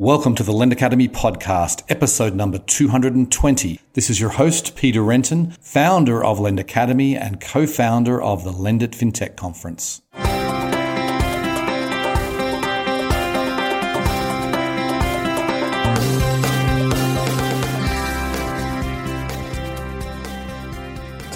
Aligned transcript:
Welcome 0.00 0.34
to 0.36 0.42
the 0.42 0.52
Lend 0.52 0.72
Academy 0.72 1.08
podcast, 1.08 1.82
episode 1.90 2.34
number 2.34 2.56
220. 2.56 3.80
This 3.92 4.08
is 4.08 4.18
your 4.18 4.30
host, 4.30 4.74
Peter 4.74 5.02
Renton, 5.02 5.50
founder 5.60 6.24
of 6.24 6.40
Lend 6.40 6.58
Academy 6.58 7.14
and 7.14 7.38
co-founder 7.38 8.22
of 8.22 8.42
the 8.42 8.50
Lendit 8.50 8.92
FinTech 8.92 9.36
Conference. 9.36 10.00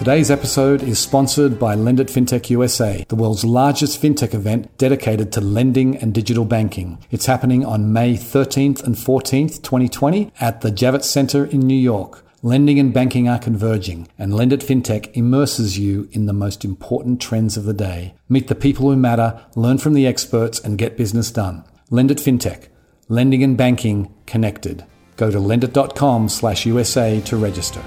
Today's 0.05 0.31
episode 0.31 0.83
is 0.83 0.99
sponsored 0.99 1.59
by 1.59 1.75
Lendit 1.75 2.11
FinTech 2.11 2.51
USA, 2.51 3.07
the 3.09 3.17
world's 3.17 3.43
largest 3.43 4.03
fintech 4.03 4.35
event 4.35 4.77
dedicated 4.77 5.33
to 5.33 5.41
lending 5.41 5.97
and 5.97 6.13
digital 6.13 6.45
banking. 6.45 6.99
It's 7.11 7.25
happening 7.25 7.65
on 7.65 7.91
May 7.91 8.13
13th 8.13 8.85
and 8.85 8.97
14th, 8.97 9.63
2020 9.63 10.31
at 10.43 10.61
the 10.61 10.71
Javits 10.71 11.05
Center 11.05 11.47
in 11.47 11.61
New 11.61 11.75
York. 11.75 12.23
Lending 12.43 12.79
and 12.79 12.93
banking 12.93 13.31
are 13.31 13.39
converging, 13.39 14.07
and 14.19 14.35
Lendit 14.35 14.63
FinTech 14.63 15.17
immerses 15.17 15.79
you 15.79 16.07
in 16.13 16.27
the 16.27 16.35
most 16.35 16.67
important 16.67 17.19
trends 17.19 17.57
of 17.57 17.65
the 17.65 17.73
day. 17.73 18.13
Meet 18.29 18.49
the 18.49 18.55
people 18.55 18.91
who 18.91 18.97
matter, 18.97 19.43
learn 19.57 19.79
from 19.79 19.95
the 19.95 20.07
experts, 20.07 20.61
and 20.61 20.77
get 20.77 20.99
business 20.99 21.31
done. 21.31 21.65
Lendit 21.91 22.21
FinTech, 22.21 22.69
lending 23.09 23.43
and 23.43 23.57
banking 23.57 24.13
connected. 24.27 24.85
Go 25.17 25.31
to 25.31 25.39
lendit.com 25.39 26.29
slash 26.29 26.67
USA 26.67 27.23
to 27.23 27.39
register. 27.39 27.83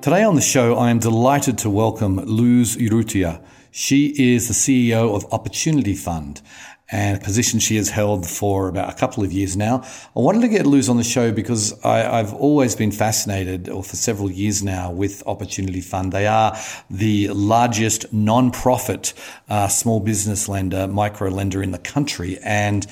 Today 0.00 0.22
on 0.22 0.36
the 0.36 0.40
show, 0.40 0.76
I 0.76 0.90
am 0.90 1.00
delighted 1.00 1.58
to 1.58 1.70
welcome 1.70 2.18
Luz 2.24 2.76
Urrutia. 2.76 3.42
She 3.72 4.14
is 4.16 4.46
the 4.46 4.54
CEO 4.54 5.16
of 5.16 5.26
Opportunity 5.32 5.94
Fund 5.94 6.40
and 6.90 7.18
a 7.18 7.20
position 7.20 7.58
she 7.58 7.74
has 7.76 7.90
held 7.90 8.24
for 8.24 8.68
about 8.68 8.90
a 8.90 8.94
couple 8.94 9.24
of 9.24 9.32
years 9.32 9.56
now. 9.56 9.82
I 10.16 10.20
wanted 10.20 10.42
to 10.42 10.48
get 10.48 10.66
Luz 10.66 10.88
on 10.88 10.98
the 10.98 11.04
show 11.04 11.32
because 11.32 11.78
I, 11.84 11.98
have 12.16 12.32
always 12.32 12.76
been 12.76 12.92
fascinated, 12.92 13.68
or 13.68 13.82
for 13.82 13.96
several 13.96 14.30
years 14.30 14.62
now, 14.62 14.92
with 14.92 15.22
Opportunity 15.26 15.80
Fund. 15.80 16.12
They 16.12 16.28
are 16.28 16.56
the 16.88 17.28
largest 17.28 18.10
non-profit 18.12 19.12
uh, 19.48 19.66
small 19.66 19.98
business 19.98 20.48
lender, 20.48 20.86
micro 20.86 21.28
lender 21.28 21.60
in 21.60 21.72
the 21.72 21.78
country, 21.78 22.38
and 22.44 22.86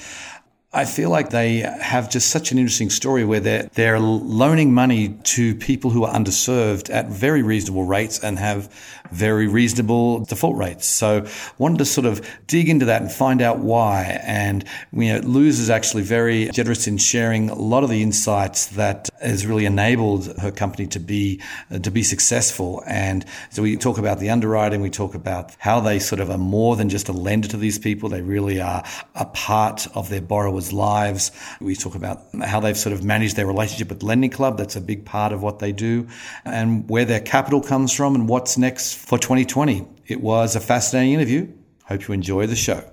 I 0.77 0.85
feel 0.85 1.09
like 1.09 1.31
they 1.31 1.61
have 1.81 2.11
just 2.11 2.29
such 2.29 2.53
an 2.53 2.59
interesting 2.59 2.91
story 2.91 3.25
where 3.25 3.41
they're, 3.41 3.71
they're 3.73 3.99
loaning 3.99 4.75
money 4.75 5.09
to 5.25 5.55
people 5.55 5.91
who 5.91 6.05
are 6.05 6.13
underserved 6.13 6.91
at 6.91 7.07
very 7.07 7.43
reasonable 7.43 7.85
rates 7.85 8.23
and 8.23 8.39
have 8.39 8.71
very 9.11 9.47
reasonable 9.47 10.25
default 10.25 10.57
rates. 10.57 10.87
So 10.87 11.27
wanted 11.59 11.79
to 11.79 11.85
sort 11.85 12.07
of 12.07 12.27
dig 12.47 12.69
into 12.69 12.87
that 12.87 13.03
and 13.03 13.11
find 13.11 13.41
out 13.41 13.59
why. 13.59 14.21
And 14.25 14.65
you 14.93 15.15
know, 15.15 15.21
Luz 15.21 15.59
is 15.59 15.71
actually 15.71 16.03
very 16.03 16.51
generous 16.51 16.87
in 16.87 16.99
sharing 16.99 17.51
a 17.51 17.55
lot 17.55 17.85
of 17.85 17.91
the 17.91 18.03
insights 18.03 18.67
that 18.69 19.09
has 19.21 19.47
really 19.47 19.65
enabled 19.65 20.39
her 20.39 20.51
company 20.51 20.87
to 20.89 21.01
be 21.01 21.41
to 21.83 21.91
be 21.91 22.03
successful. 22.03 22.83
And 22.87 23.25
so 23.51 23.63
we 23.63 23.77
talk 23.77 23.99
about 23.99 24.19
the 24.19 24.31
underwriting, 24.31 24.81
we 24.81 24.91
talk 24.91 25.15
about 25.15 25.55
how 25.59 25.81
they 25.81 25.99
sort 25.99 26.21
of 26.21 26.31
are 26.31 26.39
more 26.39 26.77
than 26.77 26.89
just 26.89 27.09
a 27.09 27.13
lender 27.13 27.49
to 27.49 27.57
these 27.57 27.79
people. 27.79 28.09
They 28.09 28.23
really 28.23 28.61
are 28.61 28.85
a 29.15 29.25
part 29.27 29.87
of 29.95 30.09
their 30.09 30.21
borrowers' 30.21 30.66
lives. 30.73 31.31
We 31.61 31.75
talk 31.77 31.95
about 31.95 32.23
how 32.43 32.61
they've 32.61 32.77
sort 32.77 32.93
of 32.93 33.05
managed 33.05 33.37
their 33.37 33.47
relationship 33.47 33.89
with 33.89 34.03
Lending 34.03 34.31
Club. 34.31 34.59
That's 34.59 34.77
a 34.77 34.81
big 34.81 35.05
part 35.05 35.33
of 35.33 35.43
what 35.43 35.59
they 35.59 35.73
do 35.73 36.09
and 36.45 36.89
where 36.89 37.05
their 37.05 37.21
capital 37.21 37.61
comes 37.61 37.93
from 37.93 38.15
and 38.15 38.29
what's 38.29 38.59
next 38.59 38.95
for 38.95 39.19
2020. 39.19 39.87
It 40.07 40.21
was 40.21 40.57
a 40.57 40.61
fascinating 40.61 41.15
interview. 41.15 41.53
Hope 41.85 42.09
you 42.09 42.15
enjoy 42.15 42.47
the 42.47 42.57
show. 42.57 42.85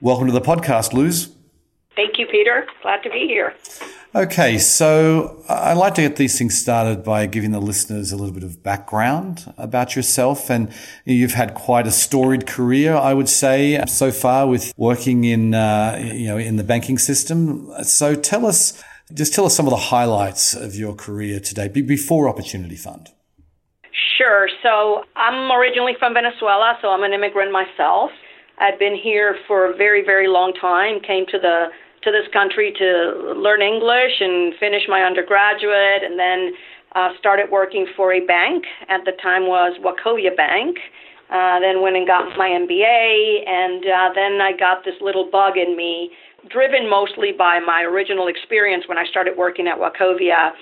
Welcome 0.00 0.26
to 0.26 0.32
the 0.32 0.40
podcast, 0.40 0.92
Luz. 0.92 1.34
Thank 1.94 2.18
you, 2.18 2.26
Peter. 2.26 2.66
Glad 2.82 3.02
to 3.02 3.10
be 3.10 3.26
here. 3.26 3.54
Okay, 4.14 4.58
so 4.58 5.42
I'd 5.48 5.78
like 5.78 5.94
to 5.94 6.02
get 6.02 6.16
these 6.16 6.36
things 6.36 6.58
started 6.58 7.02
by 7.02 7.24
giving 7.24 7.52
the 7.52 7.60
listeners 7.60 8.12
a 8.12 8.16
little 8.16 8.34
bit 8.34 8.42
of 8.42 8.62
background 8.62 9.50
about 9.56 9.96
yourself. 9.96 10.50
And 10.50 10.70
you've 11.06 11.32
had 11.32 11.54
quite 11.54 11.86
a 11.86 11.90
storied 11.90 12.46
career, 12.46 12.94
I 12.94 13.14
would 13.14 13.30
say, 13.30 13.82
so 13.86 14.10
far 14.10 14.46
with 14.46 14.74
working 14.76 15.24
in, 15.24 15.54
uh, 15.54 15.98
you 16.12 16.26
know, 16.26 16.36
in 16.36 16.56
the 16.56 16.62
banking 16.62 16.98
system. 16.98 17.72
So 17.84 18.14
tell 18.14 18.44
us, 18.44 18.84
just 19.14 19.32
tell 19.32 19.46
us 19.46 19.56
some 19.56 19.66
of 19.66 19.70
the 19.70 19.78
highlights 19.94 20.52
of 20.52 20.74
your 20.74 20.94
career 20.94 21.40
today 21.40 21.68
before 21.68 22.28
Opportunity 22.28 22.76
Fund. 22.76 23.08
Sure. 24.18 24.46
So 24.62 25.04
I'm 25.16 25.50
originally 25.50 25.94
from 25.98 26.12
Venezuela, 26.12 26.76
so 26.82 26.88
I'm 26.88 27.02
an 27.02 27.14
immigrant 27.14 27.50
myself. 27.50 28.10
I've 28.58 28.78
been 28.78 28.94
here 28.94 29.38
for 29.48 29.72
a 29.72 29.74
very, 29.74 30.04
very 30.04 30.28
long 30.28 30.52
time. 30.60 31.00
Came 31.00 31.24
to 31.28 31.38
the 31.38 31.68
to 32.02 32.10
this 32.10 32.26
country 32.32 32.72
to 32.78 33.34
learn 33.36 33.62
English 33.62 34.20
and 34.20 34.54
finish 34.58 34.82
my 34.88 35.02
undergraduate, 35.02 36.02
and 36.02 36.18
then 36.18 36.52
uh, 36.94 37.10
started 37.18 37.50
working 37.50 37.86
for 37.96 38.12
a 38.12 38.20
bank. 38.20 38.64
At 38.88 39.04
the 39.04 39.12
time 39.22 39.46
was 39.46 39.78
Wachovia 39.80 40.36
Bank. 40.36 40.78
Uh, 41.30 41.60
then 41.60 41.80
went 41.80 41.96
and 41.96 42.06
got 42.06 42.36
my 42.36 42.48
MBA, 42.48 43.48
and 43.48 43.84
uh, 43.86 44.12
then 44.14 44.40
I 44.42 44.52
got 44.52 44.84
this 44.84 44.94
little 45.00 45.30
bug 45.32 45.56
in 45.56 45.74
me, 45.74 46.10
driven 46.50 46.90
mostly 46.90 47.32
by 47.32 47.58
my 47.58 47.82
original 47.82 48.28
experience 48.28 48.84
when 48.86 48.98
I 48.98 49.06
started 49.06 49.38
working 49.38 49.66
at 49.66 49.78
Wachovia 49.78 50.52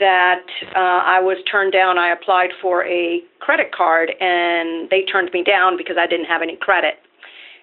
that 0.00 0.44
uh, 0.74 1.00
I 1.04 1.20
was 1.20 1.38
turned 1.50 1.72
down. 1.72 1.98
I 1.98 2.12
applied 2.12 2.50
for 2.60 2.84
a 2.84 3.20
credit 3.40 3.72
card 3.74 4.10
and 4.20 4.90
they 4.90 5.04
turned 5.04 5.30
me 5.32 5.42
down 5.42 5.76
because 5.76 5.96
I 5.98 6.06
didn't 6.06 6.26
have 6.26 6.42
any 6.42 6.56
credit. 6.56 6.94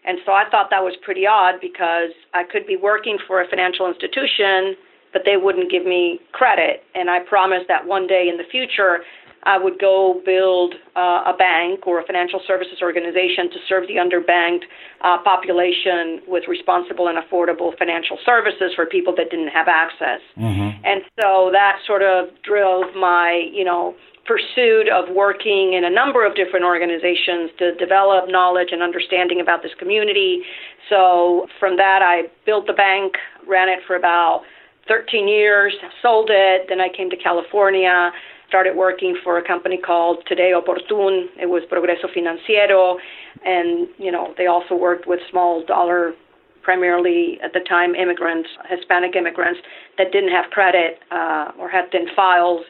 And 0.06 0.20
so 0.26 0.32
I 0.32 0.44
thought 0.50 0.70
that 0.70 0.84
was 0.84 0.96
pretty 1.02 1.26
odd 1.28 1.56
because 1.62 2.12
I 2.34 2.44
could 2.44 2.66
be 2.68 2.78
working 2.78 3.18
for 3.28 3.42
a 3.42 3.48
financial 3.48 3.88
institution, 3.88 4.76
but 5.12 5.24
they 5.26 5.38
wouldn't 5.38 5.72
give 5.72 5.86
me 5.86 6.20
credit. 6.32 6.84
And 6.94 7.10
I 7.10 7.20
promised 7.20 7.68
that 7.68 7.88
one 7.88 8.08
day 8.08 8.30
in 8.30 8.38
the 8.38 8.44
future 8.50 9.02
I 9.46 9.60
would 9.60 9.80
go 9.80 10.22
build 10.26 10.74
uh, 10.96 11.32
a 11.32 11.34
bank 11.38 11.86
or 11.86 12.00
a 12.00 12.06
financial 12.06 12.42
services 12.48 12.80
organization 12.82 13.50
to 13.52 13.58
serve 13.70 13.88
the 13.88 13.96
underbanked 13.96 14.66
uh, 15.02 15.22
population 15.24 16.22
with 16.28 16.46
responsible 16.48 17.08
and 17.08 17.18
affordable 17.18 17.78
financial 17.78 18.18
services 18.26 18.74
for 18.76 18.86
people 18.88 19.14
that 19.16 19.30
didn't 19.30 19.50
have 19.50 19.68
access. 19.68 20.20
Mm-hmm. 20.38 20.84
And 20.84 21.02
so 21.22 21.50
that 21.54 21.78
sort 21.86 22.02
of 22.02 22.30
drove 22.42 22.96
my, 22.96 23.48
you 23.54 23.64
know, 23.64 23.96
pursuit 24.26 24.90
of 24.90 25.14
working 25.14 25.74
in 25.74 25.86
a 25.86 25.90
number 25.90 26.26
of 26.26 26.36
different 26.36 26.66
organizations 26.66 27.52
to 27.60 27.76
develop 27.76 28.26
knowledge 28.28 28.70
and 28.72 28.82
understanding 28.82 29.40
about 29.40 29.62
this 29.62 29.72
community. 29.78 30.42
So 30.90 31.48
from 31.60 31.78
that, 31.78 32.02
I 32.02 32.24
built 32.46 32.68
the 32.68 32.74
bank, 32.74 33.14
ran 33.48 33.70
it 33.70 33.80
for 33.86 33.96
about 33.96 34.42
13 34.88 35.28
years, 35.28 35.74
sold 36.02 36.30
it. 36.32 36.66
Then 36.70 36.82
I 36.82 36.90
came 36.90 37.10
to 37.10 37.18
California 37.18 38.12
started 38.48 38.76
working 38.76 39.18
for 39.24 39.38
a 39.38 39.44
company 39.46 39.78
called 39.78 40.24
Today 40.28 40.54
Oportun. 40.56 41.26
It 41.42 41.48
was 41.48 41.64
Progreso 41.70 42.08
Financiero, 42.16 42.98
and 43.44 43.88
you 43.98 44.12
know 44.12 44.34
they 44.38 44.48
also 44.48 44.76
worked 44.76 45.08
with 45.08 45.20
small 45.30 45.66
dollar, 45.66 46.14
primarily 46.62 47.40
at 47.44 47.54
the 47.54 47.60
time 47.62 47.96
immigrants, 47.96 48.50
Hispanic 48.70 49.16
immigrants 49.16 49.60
that 49.98 50.12
didn't 50.12 50.32
have 50.32 50.52
credit 50.52 51.00
uh, 51.12 51.52
or 51.60 51.70
had 51.70 51.92
thin 51.92 52.08
files. 52.16 52.62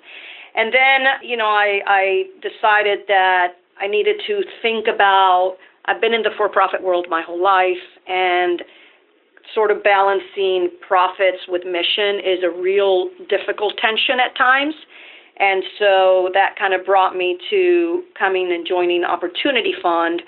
And 0.56 0.74
then 0.74 1.06
you 1.22 1.38
know 1.38 1.48
I, 1.48 1.82
I 1.86 2.24
decided 2.42 3.00
that 3.08 3.56
I 3.80 3.88
needed 3.88 4.22
to 4.28 4.44
think 4.62 4.88
about. 4.88 5.58
I've 5.86 6.02
been 6.02 6.14
in 6.14 6.24
the 6.24 6.32
for-profit 6.36 6.82
world 6.82 7.08
my 7.10 7.22
whole 7.22 7.42
life, 7.42 7.86
and 8.08 8.64
sort 9.54 9.70
of 9.70 9.84
balancing 9.84 10.70
profits 10.86 11.46
with 11.48 11.64
mission 11.66 12.20
is 12.20 12.44
a 12.44 12.50
real 12.50 13.10
difficult 13.30 13.78
tension 13.78 14.20
at 14.20 14.36
times. 14.36 14.74
And 15.38 15.64
so 15.78 16.30
that 16.34 16.56
kind 16.58 16.74
of 16.74 16.86
brought 16.86 17.16
me 17.16 17.38
to 17.50 18.04
coming 18.18 18.52
and 18.54 18.66
joining 18.66 19.04
Opportunity 19.04 19.74
Fund, 19.84 20.22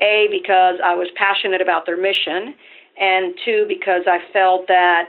A, 0.00 0.26
because 0.30 0.76
I 0.82 0.94
was 0.94 1.08
passionate 1.16 1.60
about 1.60 1.86
their 1.86 2.00
mission, 2.00 2.54
and 2.98 3.34
two, 3.44 3.66
because 3.68 4.02
I 4.06 4.18
felt 4.32 4.66
that 4.68 5.04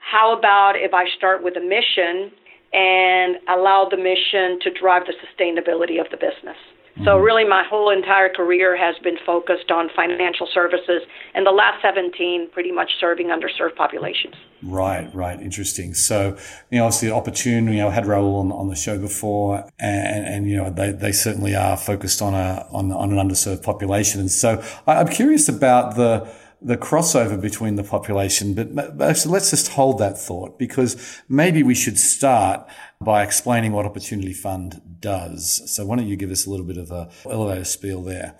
how 0.00 0.36
about 0.36 0.72
if 0.76 0.92
I 0.92 1.08
start 1.16 1.42
with 1.44 1.56
a 1.56 1.60
mission 1.60 2.32
and 2.72 3.36
allow 3.48 3.88
the 3.90 3.96
mission 3.96 4.58
to 4.60 4.70
drive 4.70 5.02
the 5.06 5.14
sustainability 5.18 6.00
of 6.00 6.10
the 6.10 6.16
business? 6.16 6.56
So 7.04 7.12
mm-hmm. 7.12 7.24
really, 7.24 7.44
my 7.44 7.64
whole 7.64 7.88
entire 7.88 8.28
career 8.28 8.76
has 8.76 8.96
been 9.02 9.16
focused 9.24 9.70
on 9.70 9.88
financial 9.94 10.46
services, 10.52 11.02
and 11.34 11.46
the 11.46 11.50
last 11.50 11.80
17 11.82 12.50
pretty 12.52 12.72
much 12.72 12.90
serving 13.00 13.28
underserved 13.28 13.76
populations. 13.76 14.34
Right, 14.62 15.08
right, 15.14 15.40
interesting. 15.40 15.94
So, 15.94 16.36
you 16.70 16.78
know, 16.78 16.86
obviously, 16.86 17.08
Oportun. 17.08 17.72
You 17.72 17.78
know, 17.78 17.90
had 17.90 18.04
Raul 18.04 18.40
on, 18.40 18.52
on 18.52 18.68
the 18.68 18.74
show 18.74 18.98
before, 18.98 19.64
and, 19.78 20.26
and 20.26 20.50
you 20.50 20.56
know, 20.56 20.68
they, 20.68 20.90
they 20.90 21.12
certainly 21.12 21.54
are 21.54 21.76
focused 21.76 22.20
on 22.20 22.34
a 22.34 22.66
on 22.70 22.92
on 22.92 23.16
an 23.16 23.28
underserved 23.28 23.62
population. 23.62 24.20
And 24.20 24.30
so, 24.30 24.62
I'm 24.86 25.08
curious 25.08 25.48
about 25.48 25.96
the 25.96 26.30
the 26.62 26.76
crossover 26.76 27.40
between 27.40 27.76
the 27.76 27.82
population. 27.82 28.54
But, 28.54 29.14
so 29.14 29.30
let's 29.30 29.50
just 29.50 29.68
hold 29.68 29.98
that 29.98 30.18
thought 30.18 30.58
because 30.58 31.22
maybe 31.28 31.62
we 31.62 31.74
should 31.74 31.98
start 31.98 32.66
by 33.00 33.22
explaining 33.22 33.72
what 33.72 33.86
Opportunity 33.86 34.32
Fund 34.32 34.80
does. 35.00 35.62
So 35.70 35.86
why 35.86 35.96
don't 35.96 36.06
you 36.06 36.16
give 36.16 36.30
us 36.30 36.46
a 36.46 36.50
little 36.50 36.66
bit 36.66 36.76
of 36.76 36.90
a 36.90 37.10
elevator 37.24 37.64
spiel 37.64 38.02
there? 38.02 38.34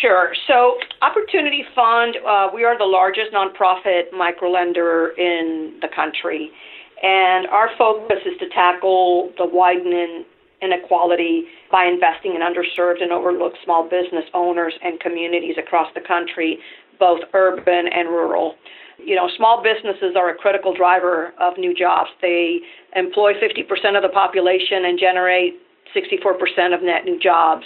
Sure. 0.00 0.34
So 0.46 0.78
Opportunity 1.02 1.64
Fund, 1.74 2.16
uh, 2.26 2.48
we 2.54 2.64
are 2.64 2.78
the 2.78 2.84
largest 2.84 3.32
nonprofit 3.32 4.10
microlender 4.14 5.16
in 5.18 5.78
the 5.82 5.88
country. 5.94 6.50
And 7.02 7.46
our 7.48 7.68
focus 7.76 8.18
is 8.24 8.38
to 8.38 8.48
tackle 8.48 9.30
the 9.36 9.44
widening 9.44 10.24
inequality 10.62 11.44
by 11.70 11.84
investing 11.84 12.34
in 12.34 12.40
underserved 12.40 13.02
and 13.02 13.12
overlooked 13.12 13.58
small 13.64 13.84
business 13.84 14.24
owners 14.32 14.72
and 14.82 14.98
communities 15.00 15.56
across 15.58 15.92
the 15.94 16.00
country, 16.00 16.58
both 16.98 17.20
urban 17.34 17.88
and 17.92 18.08
rural. 18.08 18.54
You 18.98 19.14
know, 19.14 19.28
small 19.36 19.62
businesses 19.62 20.16
are 20.16 20.30
a 20.30 20.34
critical 20.34 20.74
driver 20.74 21.34
of 21.38 21.58
new 21.58 21.74
jobs. 21.74 22.10
They 22.22 22.60
employ 22.94 23.34
50% 23.34 23.96
of 23.96 24.02
the 24.02 24.08
population 24.08 24.84
and 24.84 24.98
generate 24.98 25.54
64% 25.94 26.74
of 26.74 26.82
net 26.82 27.04
new 27.04 27.18
jobs. 27.18 27.64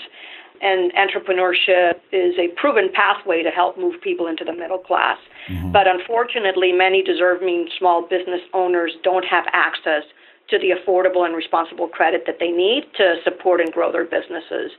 And 0.63 0.93
entrepreneurship 0.93 2.01
is 2.13 2.35
a 2.39 2.49
proven 2.57 2.91
pathway 2.93 3.43
to 3.43 3.51
help 3.51 3.79
move 3.79 4.01
people 4.03 4.27
into 4.27 4.45
the 4.45 4.53
middle 4.53 4.79
class. 4.79 5.17
Mm-hmm. 5.49 5.73
But 5.73 5.87
unfortunately, 5.87 6.73
many 6.73 7.03
deserving 7.03 7.71
small 7.79 8.03
business 8.03 8.43
owners 8.53 8.93
don't 9.03 9.25
have 9.25 9.45
access 9.53 10.03
to 10.51 10.59
the 10.59 10.71
affordable 10.71 11.25
and 11.25 11.35
responsible 11.35 11.89
credit 11.89 12.25
that 12.27 12.37
they 12.39 12.51
need 12.51 12.85
to 12.97 13.17
support 13.25 13.61
and 13.61 13.73
grow 13.73 13.91
their 13.91 14.05
businesses. 14.05 14.73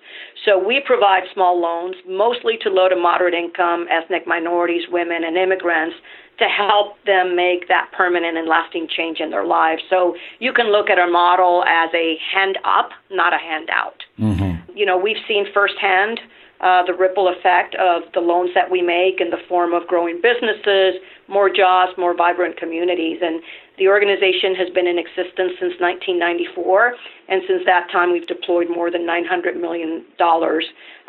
So 0.46 0.58
we 0.58 0.82
provide 0.86 1.24
small 1.34 1.60
loans, 1.60 1.96
mostly 2.08 2.58
to 2.62 2.70
low 2.70 2.90
to 2.90 2.96
moderate 2.96 3.34
income 3.34 3.88
ethnic 3.90 4.28
minorities, 4.28 4.84
women, 4.90 5.24
and 5.24 5.38
immigrants 5.38 5.96
to 6.40 6.46
help 6.46 6.98
them 7.06 7.36
make 7.36 7.68
that 7.68 7.92
permanent 7.96 8.38
and 8.38 8.48
lasting 8.48 8.88
change 8.96 9.20
in 9.20 9.30
their 9.30 9.46
lives. 9.46 9.82
So 9.90 10.16
you 10.40 10.52
can 10.54 10.72
look 10.72 10.90
at 10.90 10.98
our 10.98 11.10
model 11.10 11.64
as 11.68 11.90
a 11.94 12.18
hand 12.34 12.58
up, 12.66 12.90
not 13.12 13.34
a 13.34 13.38
handout. 13.38 14.02
Mm-hmm. 14.20 14.76
You 14.76 14.86
know, 14.86 14.98
we've 14.98 15.22
seen 15.28 15.46
firsthand 15.54 16.20
uh, 16.62 16.84
the 16.86 16.94
ripple 16.94 17.28
effect 17.28 17.76
of 17.76 18.04
the 18.14 18.20
loans 18.20 18.52
that 18.54 18.70
we 18.70 18.82
make 18.82 19.20
in 19.20 19.30
the 19.30 19.42
form 19.50 19.74
of 19.74 19.88
growing 19.88 20.22
businesses, 20.22 21.02
more 21.28 21.50
jobs, 21.50 21.92
more 21.98 22.16
vibrant 22.16 22.56
communities. 22.58 23.18
And 23.22 23.42
the 23.78 23.88
organization 23.88 24.54
has 24.56 24.70
been 24.70 24.86
in 24.86 25.00
existence 25.00 25.58
since 25.58 25.74
1994, 25.82 26.94
and 27.30 27.42
since 27.48 27.64
that 27.66 27.90
time, 27.92 28.12
we've 28.12 28.28
deployed 28.28 28.70
more 28.70 28.92
than 28.92 29.02
$900 29.02 29.60
million 29.60 30.06
uh, 30.22 30.46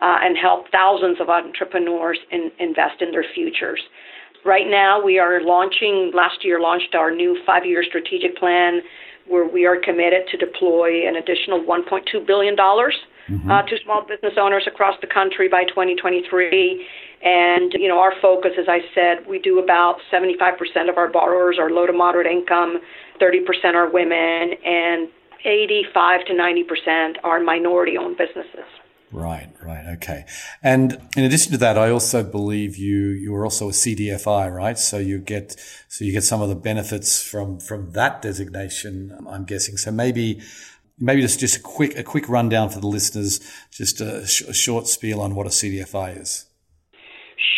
and 0.01 0.37
helped 0.39 0.73
thousands 0.73 1.21
of 1.21 1.29
entrepreneurs 1.29 2.19
in, 2.31 2.51
invest 2.59 3.03
in 3.03 3.13
their 3.13 3.25
futures. 3.35 3.81
Right 4.45 4.67
now, 4.69 5.01
we 5.05 5.19
are 5.19 5.41
launching, 5.45 6.11
last 6.15 6.45
year, 6.45 6.61
launched 6.61 6.95
our 6.95 7.15
new 7.15 7.39
five 7.47 7.65
year 7.65 7.85
strategic 7.87 8.37
plan 8.37 8.81
where 9.29 9.47
we 9.47 9.67
are 9.67 9.77
committed 9.77 10.27
to 10.31 10.37
deploy 10.37 11.07
an 11.07 11.17
additional 11.17 11.61
$1.2 11.61 12.27
billion 12.27 12.57
mm-hmm. 12.57 13.51
uh, 13.51 13.63
to 13.63 13.77
small 13.85 14.05
business 14.07 14.35
owners 14.39 14.65
across 14.67 14.97
the 15.01 15.07
country 15.07 15.49
by 15.49 15.65
2023. 15.65 16.87
And, 17.25 17.73
you 17.75 17.89
know, 17.89 17.99
our 17.99 18.13
focus, 18.21 18.53
as 18.59 18.67
I 18.69 18.81
said, 18.95 19.27
we 19.29 19.39
do 19.39 19.59
about 19.61 19.97
75% 20.13 20.89
of 20.89 20.99
our 20.99 21.09
borrowers 21.09 21.57
are 21.59 21.71
low 21.71 21.87
to 21.87 21.93
moderate 21.93 22.27
income, 22.27 22.81
30% 23.21 23.75
are 23.75 23.91
women, 23.91 24.59
and 24.65 25.09
85 25.45 26.27
to 26.27 26.33
90% 26.33 27.15
are 27.25 27.41
minority 27.41 27.97
owned 27.97 28.17
businesses. 28.17 28.67
Right, 29.13 29.51
right, 29.63 29.85
okay. 29.97 30.25
And 30.63 30.99
in 31.17 31.25
addition 31.25 31.53
to 31.53 31.59
that, 31.59 31.77
I 31.77 31.91
also 31.91 32.23
believe 32.23 32.77
you 32.77 33.09
you 33.09 33.35
are 33.35 33.45
also 33.45 33.69
a 33.69 33.73
CDFI, 33.73 34.51
right? 34.53 34.79
So 34.79 34.99
you 34.99 35.19
get 35.19 35.57
so 35.89 36.05
you 36.05 36.13
get 36.13 36.25
some 36.25 36.41
of 36.41 36.49
the 36.49 36.55
benefits 36.55 37.23
from 37.23 37.61
from 37.61 37.91
that 37.93 38.23
designation. 38.23 39.15
I'm 39.29 39.45
guessing. 39.45 39.77
So 39.77 39.91
maybe 39.91 40.41
maybe 40.99 41.21
just 41.21 41.41
just 41.41 41.59
a 41.59 41.61
quick 41.61 41.97
a 41.99 42.03
quick 42.03 42.27
rundown 42.27 42.71
for 42.71 42.81
the 42.81 42.87
listeners, 42.87 43.41
just 43.71 44.01
a, 44.01 44.27
sh- 44.27 44.49
a 44.49 44.55
short 44.55 44.87
spiel 44.87 45.21
on 45.21 45.35
what 45.35 45.47
a 45.47 45.51
CDFI 45.51 46.19
is. 46.19 46.47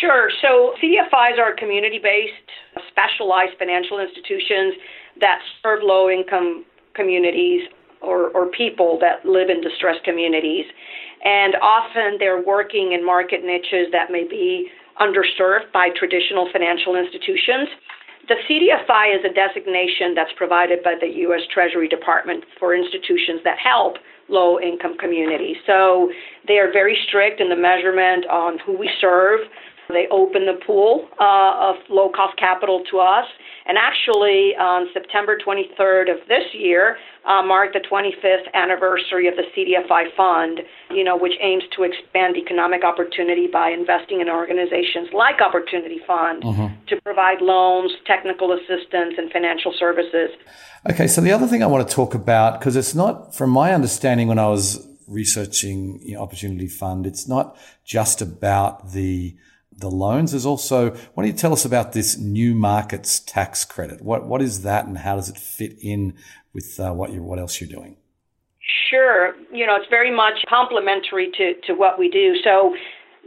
Sure. 0.01 0.29
So 0.41 0.73
CDFIs 0.81 1.39
are 1.39 1.55
community-based, 1.55 2.49
specialized 2.89 3.57
financial 3.57 3.99
institutions 3.99 4.73
that 5.21 5.39
serve 5.61 5.81
low-income 5.83 6.65
communities 6.95 7.61
or, 8.01 8.29
or 8.29 8.47
people 8.47 8.97
that 9.01 9.25
live 9.25 9.49
in 9.49 9.61
distressed 9.61 10.03
communities. 10.03 10.65
And 11.25 11.55
often 11.61 12.17
they're 12.19 12.41
working 12.41 12.93
in 12.93 13.03
market 13.05 13.43
niches 13.43 13.91
that 13.91 14.11
may 14.11 14.23
be 14.23 14.69
underserved 15.01 15.71
by 15.73 15.89
traditional 15.89 16.47
financial 16.53 16.95
institutions. 16.95 17.67
The 18.27 18.35
CDFI 18.49 19.19
is 19.19 19.25
a 19.25 19.33
designation 19.33 20.15
that's 20.15 20.31
provided 20.37 20.81
by 20.83 20.95
the 20.99 21.07
U.S. 21.29 21.41
Treasury 21.53 21.87
Department 21.87 22.43
for 22.59 22.73
institutions 22.73 23.41
that 23.43 23.57
help 23.59 23.97
low 24.29 24.59
income 24.59 24.97
communities. 24.97 25.57
So 25.67 26.09
they 26.47 26.57
are 26.57 26.71
very 26.71 26.97
strict 27.07 27.39
in 27.39 27.49
the 27.49 27.55
measurement 27.55 28.25
on 28.25 28.57
who 28.65 28.77
we 28.77 28.89
serve, 28.99 29.41
they 29.89 30.07
opened 30.11 30.47
the 30.47 30.59
pool 30.65 31.07
uh, 31.19 31.69
of 31.69 31.75
low 31.89 32.09
cost 32.09 32.37
capital 32.37 32.83
to 32.91 32.99
us. 32.99 33.25
And 33.67 33.77
actually, 33.77 34.53
on 34.57 34.87
September 34.93 35.37
23rd 35.37 36.11
of 36.11 36.27
this 36.27 36.43
year, 36.53 36.97
uh, 37.25 37.41
marked 37.41 37.73
the 37.73 37.79
25th 37.79 38.51
anniversary 38.53 39.27
of 39.27 39.35
the 39.35 39.43
CDFI 39.55 40.15
Fund, 40.15 40.61
you 40.91 41.03
know, 41.03 41.17
which 41.17 41.33
aims 41.41 41.63
to 41.75 41.83
expand 41.83 42.37
economic 42.37 42.83
opportunity 42.83 43.47
by 43.51 43.69
investing 43.69 44.21
in 44.21 44.29
organizations 44.29 45.09
like 45.13 45.41
Opportunity 45.41 45.99
Fund 46.05 46.43
mm-hmm. 46.43 46.75
to 46.87 47.01
provide 47.01 47.41
loans, 47.41 47.91
technical 48.05 48.51
assistance, 48.51 49.15
and 49.17 49.31
financial 49.31 49.73
services. 49.77 50.29
Okay, 50.89 51.07
so 51.07 51.21
the 51.21 51.31
other 51.31 51.47
thing 51.47 51.63
I 51.63 51.67
want 51.67 51.87
to 51.87 51.95
talk 51.95 52.13
about, 52.13 52.59
because 52.59 52.75
it's 52.75 52.93
not, 52.93 53.35
from 53.35 53.49
my 53.49 53.73
understanding, 53.73 54.27
when 54.27 54.37
I 54.37 54.47
was 54.47 54.87
researching 55.07 55.99
you 56.03 56.15
know, 56.15 56.21
Opportunity 56.21 56.67
Fund, 56.67 57.07
it's 57.07 57.27
not 57.27 57.57
just 57.83 58.21
about 58.21 58.91
the 58.91 59.35
the 59.77 59.89
loans. 59.89 60.31
There's 60.31 60.45
also, 60.45 60.91
why 60.91 61.23
don't 61.23 61.27
you 61.27 61.33
tell 61.33 61.53
us 61.53 61.65
about 61.65 61.93
this 61.93 62.17
new 62.17 62.55
markets 62.55 63.19
tax 63.19 63.65
credit? 63.65 64.01
What, 64.01 64.25
what 64.25 64.41
is 64.41 64.63
that 64.63 64.85
and 64.85 64.97
how 64.97 65.15
does 65.15 65.29
it 65.29 65.37
fit 65.37 65.77
in 65.81 66.13
with 66.53 66.79
uh, 66.79 66.93
what 66.93 67.11
you 67.11 67.21
what 67.21 67.39
else 67.39 67.59
you're 67.59 67.69
doing? 67.69 67.97
Sure. 68.89 69.35
You 69.51 69.67
know, 69.67 69.75
it's 69.75 69.89
very 69.89 70.15
much 70.15 70.45
complementary 70.49 71.31
to, 71.37 71.53
to 71.67 71.73
what 71.73 71.99
we 71.99 72.09
do. 72.09 72.35
So 72.43 72.73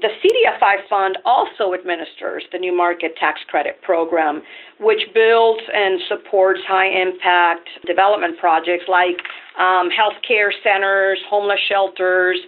the 0.00 0.08
CDFI 0.08 0.88
fund 0.88 1.18
also 1.24 1.74
administers 1.74 2.44
the 2.52 2.58
New 2.58 2.76
Market 2.76 3.14
Tax 3.18 3.40
Credit 3.48 3.80
Program, 3.82 4.42
which 4.80 5.02
builds 5.12 5.62
and 5.72 6.00
supports 6.08 6.60
high 6.66 6.86
impact 6.86 7.68
development 7.86 8.38
projects 8.38 8.84
like 8.88 9.18
um, 9.58 9.90
healthcare 9.90 10.50
centers, 10.62 11.18
homeless 11.28 11.60
shelters, 11.68 12.38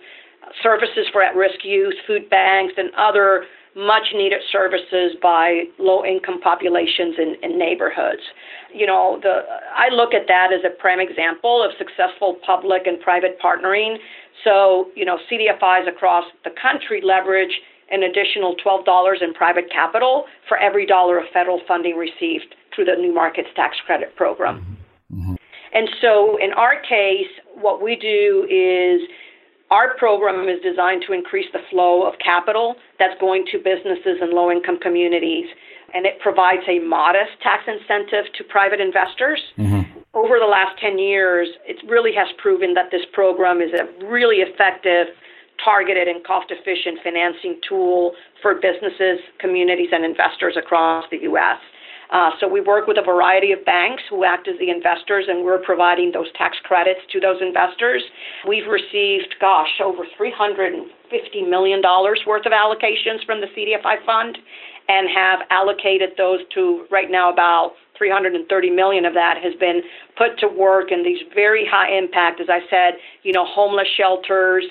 services 0.63 1.07
for 1.13 1.23
at 1.23 1.35
risk 1.35 1.65
youth, 1.65 1.95
food 2.07 2.31
banks, 2.31 2.75
and 2.77 2.91
other 2.97 3.45
much 3.77 4.13
needed 4.15 4.41
services 4.51 5.17
by 5.23 5.65
low 5.79 6.05
income 6.05 6.41
populations 6.41 7.17
in, 7.19 7.37
in 7.43 7.59
neighborhoods. 7.59 8.23
You 8.75 8.87
know, 8.87 9.19
the 9.23 9.43
I 9.75 9.95
look 9.95 10.13
at 10.15 10.27
that 10.29 10.53
as 10.53 10.61
a 10.65 10.71
prime 10.71 11.01
example 11.01 11.63
of 11.63 11.71
successful 11.79 12.37
public 12.45 12.87
and 12.87 13.01
private 13.01 13.39
partnering. 13.41 13.97
So, 14.45 14.91
you 14.95 15.05
know, 15.05 15.19
CDFIs 15.31 15.89
across 15.89 16.25
the 16.45 16.51
country 16.61 17.01
leverage 17.05 17.53
an 17.91 18.05
additional 18.05 18.55
$12 18.65 19.23
in 19.23 19.35
private 19.35 19.71
capital 19.71 20.25
for 20.49 20.57
every 20.59 20.87
dollar 20.87 21.19
of 21.19 21.25
federal 21.33 21.61
funding 21.67 21.97
received 21.97 22.55
through 22.75 22.85
the 22.85 22.95
New 22.95 23.13
Markets 23.13 23.49
Tax 23.57 23.77
Credit 23.85 24.15
Program. 24.17 24.61
Mm-hmm. 25.11 25.21
mm-hmm. 25.21 25.35
And 25.73 25.89
so 26.01 26.37
in 26.43 26.53
our 26.53 26.81
case, 26.83 27.31
what 27.55 27.81
we 27.81 27.95
do 27.95 28.45
is 28.51 29.09
our 29.71 29.95
program 29.97 30.49
is 30.49 30.61
designed 30.63 31.05
to 31.07 31.13
increase 31.13 31.47
the 31.53 31.61
flow 31.71 32.07
of 32.07 32.15
capital 32.19 32.75
that's 32.99 33.19
going 33.21 33.45
to 33.53 33.59
businesses 33.59 34.19
and 34.21 34.31
low 34.33 34.51
income 34.51 34.79
communities, 34.81 35.47
and 35.95 36.07
it 36.07 36.19
provides 36.21 36.63
a 36.69 36.81
modest 36.81 37.31
tax 37.43 37.65
incentive 37.67 38.33
to 38.37 38.45
private 38.45 38.81
investors. 38.81 39.41
Mm-hmm. 39.59 39.99
Over 40.13 40.39
the 40.41 40.47
last 40.47 40.79
10 40.81 40.99
years, 40.99 41.49
it 41.65 41.77
really 41.89 42.13
has 42.15 42.27
proven 42.39 42.75
that 42.75 42.91
this 42.91 43.03
program 43.13 43.61
is 43.61 43.71
a 43.73 43.87
really 44.07 44.43
effective, 44.43 45.15
targeted, 45.65 46.09
and 46.09 46.25
cost 46.25 46.51
efficient 46.51 46.99
financing 47.05 47.61
tool 47.69 48.13
for 48.43 48.55
businesses, 48.55 49.21
communities, 49.39 49.91
and 49.93 50.05
investors 50.05 50.57
across 50.59 51.05
the 51.13 51.19
U.S. 51.31 51.63
Uh, 52.13 52.31
so 52.41 52.49
we 52.49 52.61
work 52.61 52.87
with 52.87 52.99
a 52.99 53.03
variety 53.03 53.53
of 53.53 53.65
banks 53.65 54.03
who 54.11 54.25
act 54.25 54.49
as 54.49 54.59
the 54.59 54.71
investors, 54.71 55.27
and 55.29 55.45
we're 55.45 55.63
providing 55.63 56.11
those 56.13 56.27
tax 56.37 56.57
credits 56.65 57.01
to 57.13 57.21
those 57.21 57.41
investors. 57.41 58.03
We've 58.49 58.67
received, 58.67 59.35
gosh, 59.41 59.81
over 59.83 60.03
$350 60.19 60.91
million 61.49 61.81
worth 62.27 62.47
of 62.47 62.53
allocations 62.53 63.25
from 63.25 63.41
the 63.41 63.47
CDFI 63.57 64.05
fund 64.05 64.39
and 64.89 65.09
have 65.09 65.41
allocated 65.51 66.11
those 66.19 66.41
to 66.55 66.87
right 66.91 67.11
now 67.11 67.33
about 67.33 67.75
330 67.97 68.71
million 68.71 69.05
of 69.05 69.15
that 69.15 69.37
has 69.41 69.55
been 69.61 69.83
put 70.17 70.39
to 70.41 70.49
work 70.49 70.91
in 70.91 71.05
these 71.05 71.21
very 71.35 71.65
high 71.71 71.97
impact, 71.97 72.41
as 72.41 72.49
I 72.51 72.59
said, 72.69 72.99
you 73.23 73.33
know, 73.33 73.45
homeless 73.47 73.87
shelters, 73.97 74.65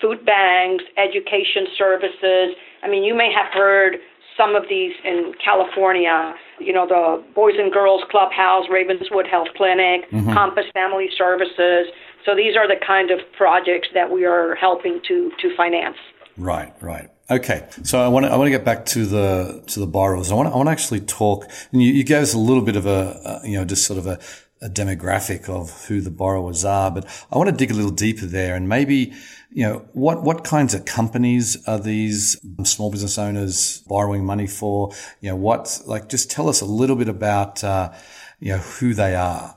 food 0.00 0.24
banks, 0.24 0.84
education 0.96 1.66
services. 1.76 2.56
I 2.82 2.88
mean, 2.88 3.04
you 3.04 3.14
may 3.14 3.32
have 3.34 3.52
heard 3.52 3.96
some 4.36 4.54
of 4.54 4.64
these 4.68 4.92
in 5.04 5.32
California, 5.42 6.34
you 6.58 6.72
know, 6.72 6.86
the 6.86 7.22
Boys 7.34 7.54
and 7.58 7.72
Girls 7.72 8.02
Clubhouse, 8.10 8.66
Ravenswood 8.70 9.26
Health 9.26 9.48
Clinic, 9.56 10.10
mm-hmm. 10.10 10.32
Compass 10.32 10.66
Family 10.72 11.08
Services. 11.16 11.88
So 12.24 12.34
these 12.34 12.56
are 12.56 12.66
the 12.68 12.76
kind 12.84 13.10
of 13.10 13.20
projects 13.36 13.88
that 13.94 14.10
we 14.10 14.24
are 14.24 14.54
helping 14.56 15.00
to 15.08 15.30
to 15.40 15.56
finance. 15.56 15.96
Right, 16.36 16.72
right. 16.82 17.10
Okay, 17.28 17.66
so 17.82 18.00
I 18.00 18.08
want 18.08 18.26
to 18.26 18.32
I 18.32 18.36
want 18.36 18.46
to 18.46 18.50
get 18.50 18.64
back 18.64 18.86
to 18.86 19.04
the 19.06 19.64
to 19.68 19.80
the 19.80 19.86
borrowers. 19.86 20.30
I 20.30 20.34
want 20.34 20.48
to, 20.48 20.54
I 20.54 20.56
want 20.56 20.68
to 20.68 20.72
actually 20.72 21.00
talk. 21.00 21.46
And 21.72 21.82
you, 21.82 21.92
you 21.92 22.04
gave 22.04 22.22
us 22.22 22.34
a 22.34 22.38
little 22.38 22.62
bit 22.62 22.76
of 22.76 22.86
a, 22.86 23.40
a 23.42 23.48
you 23.48 23.58
know 23.58 23.64
just 23.64 23.84
sort 23.84 23.98
of 23.98 24.06
a, 24.06 24.20
a, 24.60 24.68
demographic 24.68 25.48
of 25.48 25.86
who 25.86 26.00
the 26.00 26.10
borrowers 26.10 26.64
are, 26.64 26.90
but 26.90 27.04
I 27.32 27.38
want 27.38 27.50
to 27.50 27.56
dig 27.56 27.70
a 27.70 27.74
little 27.74 27.90
deeper 27.90 28.26
there 28.26 28.54
and 28.54 28.68
maybe 28.68 29.12
you 29.50 29.62
know 29.62 29.86
what 29.92 30.22
what 30.22 30.44
kinds 30.44 30.74
of 30.74 30.84
companies 30.84 31.56
are 31.66 31.78
these 31.78 32.36
small 32.64 32.90
business 32.90 33.18
owners 33.18 33.82
borrowing 33.88 34.24
money 34.24 34.46
for? 34.46 34.92
You 35.20 35.30
know 35.30 35.36
what 35.36 35.80
like 35.86 36.08
just 36.08 36.30
tell 36.30 36.48
us 36.48 36.60
a 36.60 36.66
little 36.66 36.96
bit 36.96 37.08
about 37.08 37.62
uh, 37.64 37.92
you 38.40 38.52
know 38.52 38.58
who 38.58 38.94
they 38.94 39.14
are. 39.14 39.56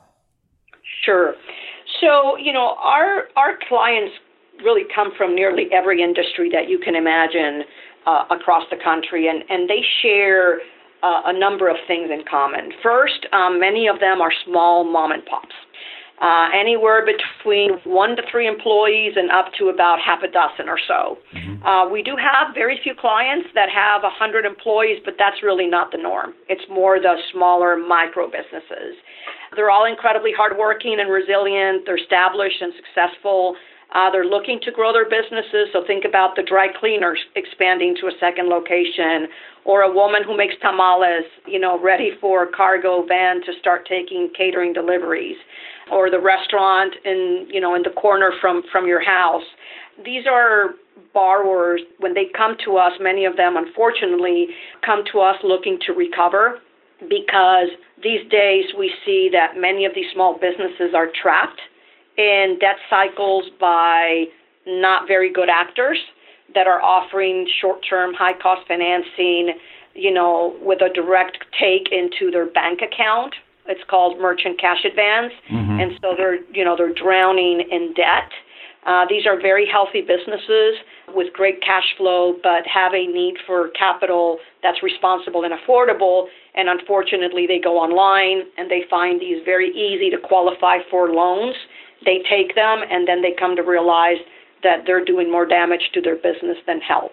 Sure. 1.04 1.34
So 2.00 2.36
you 2.36 2.52
know 2.52 2.76
our 2.80 3.28
our 3.36 3.58
clients 3.68 4.14
really 4.64 4.84
come 4.94 5.12
from 5.16 5.34
nearly 5.34 5.68
every 5.72 6.02
industry 6.02 6.50
that 6.50 6.68
you 6.68 6.78
can 6.78 6.94
imagine 6.94 7.64
uh, 8.06 8.24
across 8.30 8.64
the 8.70 8.76
country, 8.76 9.28
and, 9.28 9.44
and 9.48 9.68
they 9.68 9.82
share 10.02 10.60
uh, 11.02 11.22
a 11.26 11.38
number 11.38 11.68
of 11.68 11.76
things 11.86 12.10
in 12.10 12.24
common. 12.30 12.72
First, 12.82 13.26
um, 13.32 13.60
many 13.60 13.88
of 13.88 14.00
them 14.00 14.20
are 14.20 14.32
small 14.44 14.84
mom 14.84 15.12
and 15.12 15.24
pops. 15.24 15.49
Uh, 16.20 16.48
anywhere 16.52 17.00
between 17.00 17.80
one 17.84 18.14
to 18.14 18.20
three 18.30 18.46
employees 18.46 19.14
and 19.16 19.30
up 19.30 19.46
to 19.58 19.70
about 19.70 19.98
half 19.98 20.22
a 20.22 20.28
dozen 20.28 20.68
or 20.68 20.76
so. 20.76 21.16
Mm-hmm. 21.32 21.64
Uh, 21.64 21.88
we 21.88 22.02
do 22.02 22.12
have 22.12 22.54
very 22.54 22.78
few 22.84 22.92
clients 22.92 23.48
that 23.54 23.70
have 23.72 24.02
100 24.02 24.44
employees, 24.44 25.00
but 25.02 25.14
that's 25.18 25.42
really 25.42 25.66
not 25.66 25.92
the 25.92 25.96
norm. 25.96 26.34
It's 26.46 26.60
more 26.68 27.00
the 27.00 27.16
smaller 27.32 27.74
micro 27.78 28.26
businesses. 28.26 29.00
They're 29.56 29.70
all 29.70 29.86
incredibly 29.86 30.32
hardworking 30.36 31.00
and 31.00 31.10
resilient. 31.10 31.86
They're 31.86 31.96
established 31.96 32.60
and 32.60 32.74
successful. 32.76 33.56
Uh, 33.92 34.10
they're 34.10 34.26
looking 34.26 34.60
to 34.62 34.70
grow 34.70 34.92
their 34.92 35.08
businesses, 35.08 35.66
so 35.72 35.82
think 35.84 36.04
about 36.04 36.36
the 36.36 36.42
dry 36.42 36.68
cleaners 36.78 37.18
expanding 37.34 37.96
to 38.00 38.06
a 38.06 38.12
second 38.20 38.48
location, 38.48 39.26
or 39.64 39.82
a 39.82 39.92
woman 39.92 40.22
who 40.24 40.36
makes 40.36 40.54
tamales, 40.62 41.26
you 41.46 41.58
know, 41.58 41.80
ready 41.82 42.12
for 42.20 42.44
a 42.44 42.52
cargo 42.52 43.04
van 43.06 43.42
to 43.42 43.52
start 43.58 43.86
taking 43.88 44.30
catering 44.36 44.72
deliveries, 44.72 45.36
or 45.90 46.10
the 46.10 46.20
restaurant 46.20 46.94
in, 47.04 47.48
you 47.50 47.60
know, 47.60 47.74
in 47.74 47.82
the 47.82 47.90
corner 47.90 48.32
from 48.40 48.62
from 48.70 48.86
your 48.86 49.02
house. 49.02 49.44
These 50.04 50.24
are 50.30 50.74
borrowers 51.12 51.80
when 51.98 52.14
they 52.14 52.26
come 52.36 52.56
to 52.64 52.76
us. 52.76 52.92
Many 53.00 53.24
of 53.24 53.36
them, 53.36 53.56
unfortunately, 53.56 54.48
come 54.84 55.02
to 55.12 55.20
us 55.20 55.36
looking 55.42 55.78
to 55.86 55.92
recover 55.92 56.60
because 57.00 57.68
these 58.02 58.28
days 58.30 58.64
we 58.78 58.92
see 59.04 59.28
that 59.32 59.54
many 59.56 59.84
of 59.84 59.92
these 59.94 60.10
small 60.12 60.34
businesses 60.34 60.94
are 60.94 61.08
trapped 61.22 61.60
in 62.16 62.58
debt 62.60 62.76
cycles 62.88 63.44
by 63.58 64.24
not 64.66 65.08
very 65.08 65.32
good 65.32 65.48
actors 65.48 65.98
that 66.54 66.66
are 66.66 66.82
offering 66.82 67.46
short-term 67.60 68.12
high-cost 68.12 68.66
financing, 68.66 69.54
you 69.94 70.12
know, 70.12 70.56
with 70.60 70.80
a 70.82 70.92
direct 70.92 71.38
take 71.58 71.88
into 71.92 72.30
their 72.30 72.46
bank 72.46 72.80
account. 72.82 73.34
It's 73.70 73.80
called 73.88 74.20
merchant 74.20 74.60
cash 74.60 74.84
advance, 74.84 75.32
mm-hmm. 75.50 75.80
and 75.80 75.92
so 76.02 76.14
they're, 76.16 76.42
you 76.52 76.64
know, 76.64 76.76
they're 76.76 76.92
drowning 76.92 77.62
in 77.70 77.94
debt. 77.94 78.30
Uh, 78.86 79.04
these 79.08 79.26
are 79.26 79.40
very 79.40 79.68
healthy 79.70 80.00
businesses 80.00 80.74
with 81.14 81.32
great 81.32 81.62
cash 81.62 81.84
flow, 81.96 82.34
but 82.42 82.66
have 82.66 82.92
a 82.94 83.06
need 83.06 83.36
for 83.46 83.68
capital 83.78 84.38
that's 84.62 84.82
responsible 84.82 85.44
and 85.44 85.52
affordable. 85.52 86.26
And 86.54 86.68
unfortunately, 86.68 87.46
they 87.46 87.60
go 87.60 87.76
online 87.76 88.48
and 88.56 88.70
they 88.70 88.84
find 88.88 89.20
these 89.20 89.42
very 89.44 89.68
easy 89.68 90.08
to 90.10 90.16
qualify 90.18 90.78
for 90.90 91.10
loans 91.10 91.54
they 92.04 92.22
take 92.28 92.54
them 92.54 92.80
and 92.88 93.06
then 93.06 93.22
they 93.22 93.34
come 93.38 93.56
to 93.56 93.62
realize 93.62 94.18
that 94.62 94.84
they're 94.86 95.04
doing 95.04 95.30
more 95.30 95.46
damage 95.46 95.90
to 95.94 96.00
their 96.00 96.16
business 96.16 96.56
than 96.66 96.80
help. 96.80 97.12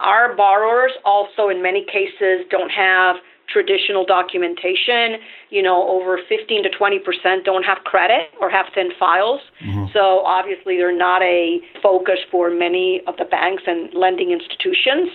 Our 0.00 0.36
borrowers 0.36 0.92
also, 1.04 1.48
in 1.48 1.62
many 1.62 1.84
cases, 1.84 2.46
don't 2.50 2.70
have 2.70 3.16
traditional 3.48 4.04
documentation. 4.04 5.20
You 5.50 5.62
know, 5.62 5.88
over 5.88 6.18
15 6.28 6.62
to 6.64 6.70
20 6.70 6.98
percent 7.00 7.44
don't 7.44 7.64
have 7.64 7.78
credit 7.84 8.30
or 8.40 8.50
have 8.50 8.66
thin 8.74 8.90
files. 8.98 9.40
Mm-hmm. 9.64 9.86
So 9.92 10.24
obviously, 10.24 10.76
they're 10.76 10.96
not 10.96 11.22
a 11.22 11.60
focus 11.82 12.18
for 12.30 12.50
many 12.50 13.02
of 13.06 13.16
the 13.16 13.24
banks 13.24 13.62
and 13.66 13.92
lending 13.94 14.30
institutions 14.30 15.10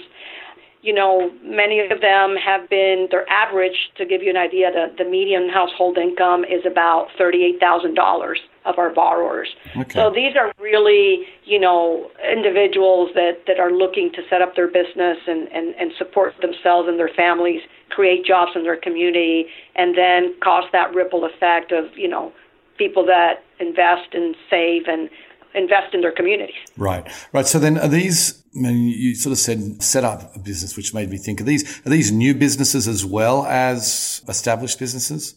you 0.81 0.93
know, 0.93 1.31
many 1.43 1.79
of 1.79 2.01
them 2.01 2.35
have 2.43 2.67
been, 2.69 3.07
their 3.11 3.29
average, 3.29 3.91
to 3.97 4.05
give 4.05 4.23
you 4.23 4.31
an 4.31 4.37
idea, 4.37 4.71
the, 4.71 5.03
the 5.03 5.09
median 5.09 5.47
household 5.49 5.97
income 5.97 6.43
is 6.43 6.65
about 6.65 7.07
$38,000 7.19 8.35
of 8.65 8.77
our 8.79 8.89
borrowers. 8.89 9.49
Okay. 9.77 9.93
So 9.93 10.11
these 10.13 10.35
are 10.35 10.51
really, 10.59 11.25
you 11.45 11.59
know, 11.59 12.09
individuals 12.31 13.11
that, 13.13 13.43
that 13.45 13.59
are 13.59 13.71
looking 13.71 14.11
to 14.13 14.21
set 14.29 14.41
up 14.41 14.55
their 14.55 14.67
business 14.67 15.17
and, 15.27 15.47
and, 15.49 15.75
and 15.75 15.91
support 15.97 16.33
themselves 16.41 16.89
and 16.89 16.97
their 16.97 17.11
families, 17.15 17.61
create 17.91 18.25
jobs 18.25 18.51
in 18.55 18.63
their 18.63 18.77
community, 18.77 19.45
and 19.75 19.97
then 19.97 20.33
cause 20.41 20.63
that 20.71 20.93
ripple 20.93 21.25
effect 21.25 21.71
of, 21.71 21.85
you 21.97 22.07
know, 22.07 22.33
people 22.77 23.05
that 23.05 23.43
invest 23.59 24.13
and 24.13 24.35
save 24.49 24.87
and 24.87 25.09
invest 25.53 25.93
in 25.93 26.01
their 26.01 26.11
communities. 26.11 26.55
Right, 26.77 27.05
right. 27.33 27.45
So 27.45 27.59
then, 27.59 27.77
are 27.77 27.87
these? 27.87 28.41
I 28.55 28.59
mean, 28.59 28.87
you 28.89 29.15
sort 29.15 29.31
of 29.31 29.37
said 29.37 29.81
set 29.81 30.03
up 30.03 30.35
a 30.35 30.39
business, 30.39 30.75
which 30.75 30.93
made 30.93 31.09
me 31.09 31.17
think: 31.17 31.41
are 31.41 31.43
these 31.43 31.85
are 31.85 31.89
these 31.89 32.11
new 32.11 32.33
businesses 32.33 32.87
as 32.87 33.05
well 33.05 33.45
as 33.45 34.21
established 34.27 34.79
businesses? 34.79 35.35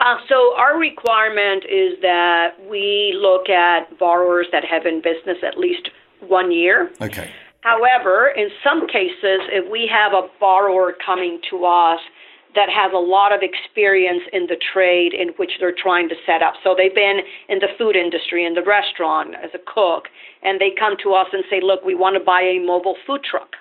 Uh, 0.00 0.16
so 0.28 0.54
our 0.56 0.78
requirement 0.78 1.64
is 1.64 2.00
that 2.02 2.56
we 2.68 3.16
look 3.18 3.48
at 3.48 3.98
borrowers 3.98 4.46
that 4.52 4.64
have 4.64 4.82
been 4.82 4.96
in 4.96 5.02
business 5.02 5.38
at 5.42 5.56
least 5.56 5.88
one 6.20 6.50
year. 6.50 6.90
Okay. 7.00 7.30
However, 7.64 8.28
in 8.28 8.50
some 8.62 8.86
cases, 8.86 9.40
if 9.48 9.64
we 9.70 9.88
have 9.90 10.12
a 10.12 10.28
borrower 10.38 10.92
coming 11.04 11.40
to 11.48 11.64
us 11.64 12.00
that 12.54 12.68
has 12.68 12.92
a 12.92 13.00
lot 13.00 13.32
of 13.32 13.40
experience 13.42 14.22
in 14.32 14.46
the 14.46 14.56
trade 14.72 15.12
in 15.12 15.28
which 15.38 15.52
they're 15.58 15.74
trying 15.74 16.08
to 16.08 16.14
set 16.24 16.42
up. 16.42 16.54
So 16.62 16.74
they've 16.76 16.94
been 16.94 17.20
in 17.48 17.58
the 17.58 17.68
food 17.76 17.96
industry, 17.96 18.44
in 18.44 18.54
the 18.54 18.62
restaurant 18.62 19.34
as 19.42 19.50
a 19.54 19.58
cook, 19.58 20.06
and 20.42 20.60
they 20.60 20.70
come 20.78 20.94
to 21.02 21.14
us 21.14 21.26
and 21.32 21.42
say, 21.50 21.60
"Look, 21.60 21.84
we 21.84 21.96
want 21.96 22.14
to 22.14 22.22
buy 22.22 22.42
a 22.42 22.60
mobile 22.60 22.96
food 23.06 23.24
truck." 23.24 23.56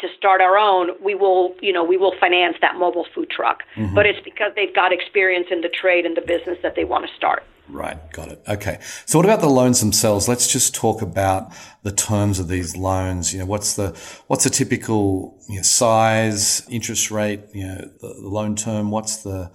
To 0.00 0.08
start 0.18 0.40
our 0.40 0.58
own, 0.58 0.90
we 1.00 1.14
will, 1.14 1.54
you 1.60 1.72
know, 1.72 1.84
we 1.84 1.96
will 1.96 2.14
finance 2.18 2.56
that 2.60 2.74
mobile 2.74 3.06
food 3.14 3.30
truck. 3.30 3.62
Mm-hmm. 3.76 3.94
But 3.94 4.06
it's 4.06 4.20
because 4.24 4.52
they've 4.56 4.74
got 4.74 4.92
experience 4.92 5.46
in 5.52 5.60
the 5.60 5.68
trade 5.68 6.04
and 6.04 6.16
the 6.16 6.22
business 6.22 6.58
that 6.62 6.74
they 6.74 6.84
want 6.84 7.06
to 7.06 7.14
start. 7.14 7.44
Right, 7.68 7.98
got 8.12 8.28
it. 8.28 8.42
Okay. 8.46 8.78
So 9.06 9.18
what 9.18 9.24
about 9.24 9.40
the 9.40 9.48
loans 9.48 9.80
themselves? 9.80 10.28
Let's 10.28 10.52
just 10.52 10.74
talk 10.74 11.00
about 11.00 11.50
the 11.82 11.92
terms 11.92 12.38
of 12.38 12.48
these 12.48 12.76
loans. 12.76 13.32
You 13.32 13.40
know, 13.40 13.46
what's 13.46 13.74
the 13.74 13.98
what's 14.26 14.44
the 14.44 14.50
typical 14.50 15.38
you 15.48 15.56
know, 15.56 15.62
size, 15.62 16.66
interest 16.68 17.10
rate, 17.10 17.40
you 17.54 17.66
know, 17.66 17.90
the, 18.00 18.08
the, 18.20 18.28
loan 18.28 18.54
term? 18.54 18.90
What's 18.90 19.18
the 19.18 19.50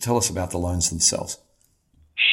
tell 0.00 0.16
us 0.16 0.30
about 0.30 0.52
the 0.52 0.58
loans 0.58 0.90
themselves? 0.90 1.38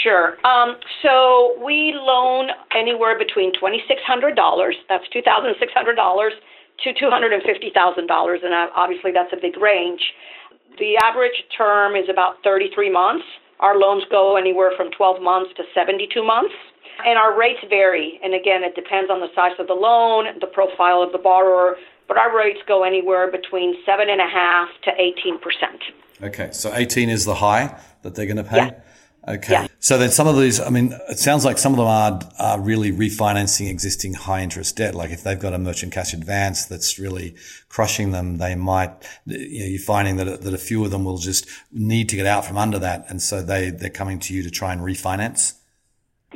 Sure. 0.04 0.38
Um, 0.46 0.78
so 1.02 1.58
we 1.64 1.94
loan 1.96 2.50
anywhere 2.76 3.18
between 3.18 3.52
twenty 3.60 3.82
six 3.88 4.02
hundred 4.06 4.36
dollars, 4.36 4.76
that's 4.90 5.06
two 5.12 5.24
thousand 5.24 5.56
six 5.60 5.74
hundred 5.74 5.96
dollars, 5.96 6.34
to 6.84 6.94
two 6.94 7.10
hundred 7.10 7.34
and 7.34 7.42
fifty 7.42 7.72
thousand 7.74 8.06
dollars, 8.06 8.42
and 8.44 8.54
obviously 8.76 9.12
that's 9.12 9.34
a 9.34 9.42
big 9.42 9.58
range. 9.58 10.02
The 10.78 10.98
average 11.02 11.46
term 11.58 11.96
is 11.96 12.06
about 12.10 12.44
thirty 12.44 12.70
three 12.76 12.92
months. 12.92 13.26
Our 13.60 13.78
loans 13.78 14.04
go 14.10 14.36
anywhere 14.36 14.72
from 14.76 14.92
12 14.92 15.22
months 15.22 15.52
to 15.58 15.64
72 15.74 16.24
months. 16.24 16.54
And 17.06 17.18
our 17.18 17.38
rates 17.38 17.60
vary. 17.70 18.20
And 18.24 18.34
again, 18.34 18.64
it 18.64 18.74
depends 18.74 19.12
on 19.12 19.20
the 19.20 19.28
size 19.36 19.52
of 19.60 19.68
the 19.68 19.74
loan, 19.74 20.26
the 20.40 20.48
profile 20.48 21.02
of 21.02 21.12
the 21.12 21.18
borrower, 21.18 21.76
but 22.08 22.18
our 22.18 22.36
rates 22.36 22.60
go 22.68 22.84
anywhere 22.84 23.30
between 23.30 23.76
7.5 23.86 24.68
to 24.84 24.92
18%. 24.92 26.28
Okay, 26.28 26.50
so 26.52 26.74
18 26.74 27.10
is 27.10 27.26
the 27.26 27.36
high 27.36 27.78
that 28.04 28.16
they're 28.16 28.26
going 28.26 28.38
to 28.38 28.44
pay? 28.44 28.58
Yeah. 28.58 28.72
Okay. 29.28 29.54
Yeah. 29.54 29.68
So 29.80 29.98
then 29.98 30.12
some 30.12 30.28
of 30.28 30.38
these, 30.38 30.60
I 30.60 30.70
mean, 30.70 30.94
it 31.10 31.18
sounds 31.18 31.46
like 31.46 31.58
some 31.58 31.74
of 31.74 31.78
them 31.78 31.88
are, 31.88 32.20
are 32.38 32.60
really 32.60 32.92
refinancing 32.92 33.70
existing 33.70 34.14
high 34.14 34.42
interest 34.42 34.78
debt. 34.78 34.94
Like 34.94 35.10
if 35.10 35.24
they've 35.24 35.40
got 35.40 35.54
a 35.54 35.58
merchant 35.58 35.94
cash 35.94 36.14
advance 36.14 36.66
that's 36.66 37.00
really 37.00 37.36
crushing 37.68 38.12
them, 38.12 38.38
they 38.38 38.54
might, 38.54 38.92
you 39.26 39.60
know, 39.60 39.66
you're 39.66 39.80
finding 39.80 40.18
that, 40.18 40.42
that 40.42 40.54
a 40.54 40.60
few 40.60 40.86
of 40.86 40.92
them 40.92 41.06
will 41.06 41.18
just 41.18 41.48
need 41.72 42.10
to 42.10 42.16
get 42.16 42.28
out 42.28 42.46
from 42.46 42.58
under 42.58 42.78
that. 42.80 43.06
And 43.10 43.22
so 43.22 43.42
they, 43.42 43.72
they're 43.72 43.90
coming 43.90 44.20
to 44.20 44.34
you 44.34 44.44
to 44.44 44.52
try 44.52 44.74
and 44.74 44.82
refinance. 44.82 45.56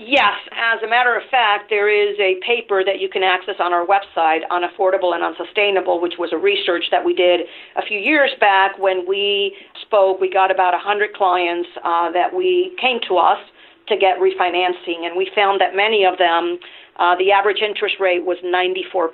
Yes, 0.02 0.40
as 0.54 0.82
a 0.82 0.88
matter 0.88 1.14
of 1.14 1.24
fact, 1.30 1.70
there 1.70 1.90
is 1.90 2.18
a 2.20 2.40
paper 2.46 2.86
that 2.86 3.02
you 3.02 3.10
can 3.10 3.22
access 3.22 3.56
on 3.60 3.74
our 3.74 3.86
website 3.86 4.42
on 4.50 4.62
affordable 4.64 5.14
and 5.14 5.22
unsustainable, 5.22 6.00
which 6.00 6.14
was 6.18 6.32
a 6.32 6.38
research 6.38 6.86
that 6.92 7.04
we 7.04 7.14
did 7.14 7.42
a 7.76 7.82
few 7.82 8.00
years 8.00 8.32
back 8.40 8.80
when 8.80 9.06
we 9.06 9.58
spoke. 9.90 10.22
We 10.22 10.30
got 10.30 10.52
about 10.52 10.74
100 10.74 11.14
clients 11.14 11.68
uh, 11.84 12.12
that 12.12 12.34
we 12.34 12.76
came 12.80 13.00
to 13.08 13.18
us 13.18 13.40
to 13.88 13.98
get 13.98 14.20
refinancing, 14.20 15.06
and 15.06 15.18
we 15.18 15.30
found 15.34 15.60
that 15.62 15.76
many 15.76 16.06
of 16.06 16.20
them, 16.20 16.60
uh, 16.98 17.16
the 17.18 17.32
average 17.32 17.62
interest 17.62 17.96
rate 18.00 18.24
was 18.24 18.38
94% 18.46 19.10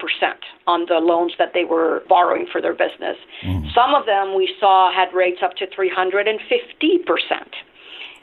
on 0.68 0.86
the 0.88 1.00
loans 1.00 1.34
that 1.40 1.54
they 1.54 1.64
were 1.64 2.04
borrowing 2.10 2.46
for 2.52 2.62
their 2.62 2.74
business. 2.74 3.16
Mm. 3.42 3.74
Some 3.74 3.96
of 3.96 4.06
them 4.06 4.36
we 4.36 4.54
saw 4.60 4.92
had 4.94 5.14
rates 5.14 5.40
up 5.42 5.56
to 5.56 5.68
350%. 5.68 6.36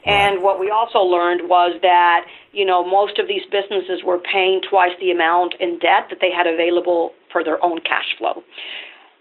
And 0.05 0.43
what 0.43 0.59
we 0.59 0.69
also 0.69 0.99
learned 0.99 1.47
was 1.47 1.79
that, 1.81 2.25
you 2.51 2.65
know, 2.65 2.85
most 2.85 3.19
of 3.19 3.27
these 3.29 3.43
businesses 3.49 4.03
were 4.03 4.19
paying 4.19 4.61
twice 4.69 4.91
the 4.99 5.11
amount 5.11 5.55
in 5.61 5.79
debt 5.79 6.07
that 6.09 6.19
they 6.19 6.29
had 6.29 6.45
available 6.45 7.13
per 7.31 7.41
their 7.41 7.63
own 7.63 7.79
cash 7.79 8.13
flow. 8.17 8.43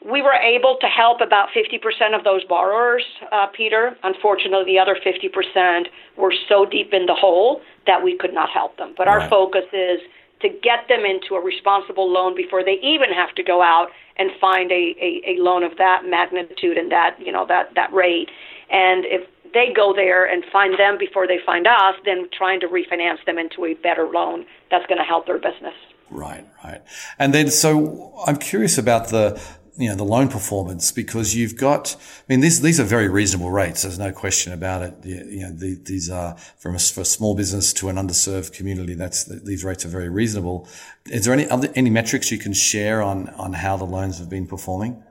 We 0.05 0.21
were 0.23 0.35
able 0.35 0.79
to 0.81 0.87
help 0.87 1.21
about 1.21 1.49
50% 1.55 2.17
of 2.17 2.25
those 2.25 2.45
borrowers, 2.45 3.05
uh, 3.31 3.47
Peter. 3.47 3.97
Unfortunately, 4.03 4.65
the 4.65 4.79
other 4.79 4.97
50% 4.97 5.87
were 6.17 6.35
so 6.49 6.65
deep 6.65 6.93
in 6.93 7.07
the 7.07 7.15
hole 7.15 7.61
that 7.87 8.03
we 8.03 8.17
could 8.17 8.35
not 8.35 8.51
help 8.51 8.77
them. 8.79 8.95
But 8.97 9.07
right. 9.07 9.23
our 9.23 9.31
focus 9.31 9.65
is 9.73 10.01
to 10.41 10.49
get 10.49 10.89
them 10.89 11.05
into 11.05 11.35
a 11.35 11.41
responsible 11.41 12.11
loan 12.11 12.35
before 12.35 12.65
they 12.65 12.79
even 12.83 13.13
have 13.15 13.35
to 13.37 13.43
go 13.43 13.63
out 13.63 13.89
and 14.17 14.31
find 14.41 14.71
a, 14.73 14.95
a, 15.01 15.23
a 15.37 15.43
loan 15.43 15.63
of 15.63 15.79
that 15.79 16.03
magnitude 16.05 16.77
and 16.77 16.91
that 16.91 17.17
you 17.19 17.33
know 17.33 17.47
that 17.47 17.75
that 17.77 17.93
rate. 17.93 18.29
And 18.71 19.05
if 19.07 19.29
they 19.55 19.73
go 19.75 19.93
there 19.95 20.27
and 20.27 20.45
find 20.53 20.79
them 20.79 20.99
before 20.99 21.27
they 21.27 21.39
find 21.45 21.67
us, 21.67 21.95
then 22.05 22.29
trying 22.37 22.61
to 22.61 22.67
refinance 22.67 23.25
them 23.25 23.39
into 23.39 23.65
a 23.65 23.75
better 23.75 24.09
loan 24.09 24.45
that's 24.71 24.87
going 24.87 24.99
to 24.99 25.05
help 25.05 25.27
their 25.27 25.39
business. 25.39 25.75
Right, 26.11 26.47
right. 26.63 26.83
And 27.19 27.33
then, 27.33 27.51
so 27.51 28.15
I'm 28.27 28.37
curious 28.37 28.77
about 28.77 29.09
the 29.09 29.41
you 29.77 29.89
know 29.89 29.95
the 29.95 30.05
loan 30.05 30.29
performance 30.29 30.93
because 30.93 31.35
you've 31.35 31.57
got 31.57 31.97
I 31.97 32.33
mean 32.33 32.41
these 32.41 32.61
these 32.61 32.79
are 32.79 32.85
very 32.85 33.09
reasonable 33.09 33.51
rates 33.51 33.83
there's 33.83 33.99
no 33.99 34.13
question 34.13 34.53
about 34.53 34.83
it. 34.83 34.95
You 35.05 35.41
know 35.41 35.53
the, 35.53 35.81
these 35.83 36.11
are 36.11 36.37
from 36.59 36.75
a, 36.75 36.79
for 36.79 37.01
a 37.01 37.05
small 37.05 37.35
business 37.35 37.73
to 37.75 37.89
an 37.89 37.97
underserved 37.97 38.53
community 38.53 38.95
that's 38.95 39.25
these 39.25 39.65
rates 39.65 39.85
are 39.85 39.89
very 39.89 40.09
reasonable. 40.09 40.69
Is 41.07 41.25
there 41.25 41.35
any 41.35 41.49
other 41.49 41.69
any 41.75 41.91
metrics 41.91 42.31
you 42.31 42.39
can 42.39 42.53
share 42.53 43.03
on 43.03 43.29
on 43.31 43.55
how 43.55 43.77
the 43.77 43.85
loans 43.85 44.19
have 44.19 44.29
been 44.29 44.47
performing? 44.47 45.03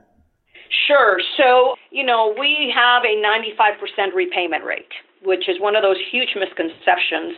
Sure. 0.86 1.18
So 1.36 1.74
you 1.90 2.04
know 2.04 2.34
we 2.38 2.72
have 2.74 3.02
a 3.04 3.16
95% 3.16 4.14
repayment 4.14 4.64
rate 4.64 4.92
which 5.24 5.48
is 5.48 5.60
one 5.60 5.76
of 5.76 5.82
those 5.82 5.98
huge 6.10 6.30
misconceptions 6.34 7.34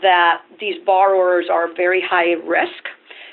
that 0.00 0.42
these 0.58 0.76
borrowers 0.84 1.46
are 1.50 1.68
very 1.74 2.00
high 2.02 2.32
risk 2.32 2.88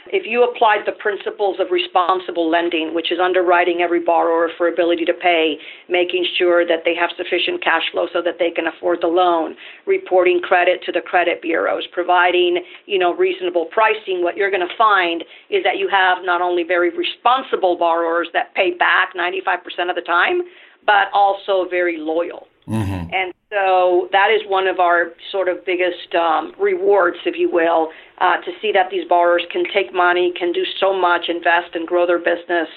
if 0.07 0.25
you 0.25 0.43
applied 0.43 0.85
the 0.85 0.91
principles 0.91 1.57
of 1.59 1.71
responsible 1.71 2.49
lending, 2.49 2.93
which 2.93 3.11
is 3.11 3.19
underwriting 3.19 3.81
every 3.81 3.99
borrower 3.99 4.49
for 4.57 4.67
ability 4.67 5.05
to 5.05 5.13
pay, 5.13 5.57
making 5.87 6.25
sure 6.37 6.65
that 6.67 6.83
they 6.83 6.95
have 6.95 7.09
sufficient 7.15 7.63
cash 7.63 7.83
flow 7.91 8.07
so 8.11 8.21
that 8.21 8.35
they 8.39 8.51
can 8.51 8.67
afford 8.67 8.99
the 9.01 9.07
loan, 9.07 9.55
reporting 9.85 10.41
credit 10.41 10.81
to 10.83 10.91
the 10.91 11.01
credit 11.01 11.41
bureaus, 11.41 11.87
providing, 11.91 12.63
you 12.85 12.99
know, 12.99 13.13
reasonable 13.13 13.65
pricing, 13.71 14.23
what 14.23 14.35
you're 14.35 14.51
going 14.51 14.67
to 14.67 14.77
find 14.77 15.23
is 15.49 15.63
that 15.63 15.77
you 15.77 15.87
have 15.87 16.19
not 16.23 16.41
only 16.41 16.63
very 16.63 16.89
responsible 16.95 17.77
borrowers 17.77 18.27
that 18.33 18.53
pay 18.55 18.71
back 18.71 19.13
95% 19.15 19.89
of 19.89 19.95
the 19.95 20.01
time, 20.01 20.41
but 20.85 21.07
also 21.13 21.65
very 21.69 21.97
loyal. 21.97 22.47
Mm-hmm. 22.67 23.13
And 23.13 23.33
so 23.49 24.09
that 24.11 24.29
is 24.31 24.41
one 24.47 24.67
of 24.67 24.79
our 24.79 25.13
sort 25.31 25.47
of 25.47 25.65
biggest 25.65 26.15
um, 26.15 26.53
rewards, 26.59 27.17
if 27.25 27.35
you 27.37 27.51
will, 27.51 27.89
uh, 28.19 28.37
to 28.37 28.51
see 28.61 28.71
that 28.71 28.89
these 28.89 29.07
borrowers 29.07 29.43
can 29.51 29.63
take 29.73 29.93
money, 29.93 30.33
can 30.37 30.51
do 30.51 30.63
so 30.79 30.97
much, 30.97 31.29
invest 31.29 31.75
and 31.75 31.87
grow 31.87 32.07
their 32.07 32.19
business, 32.19 32.67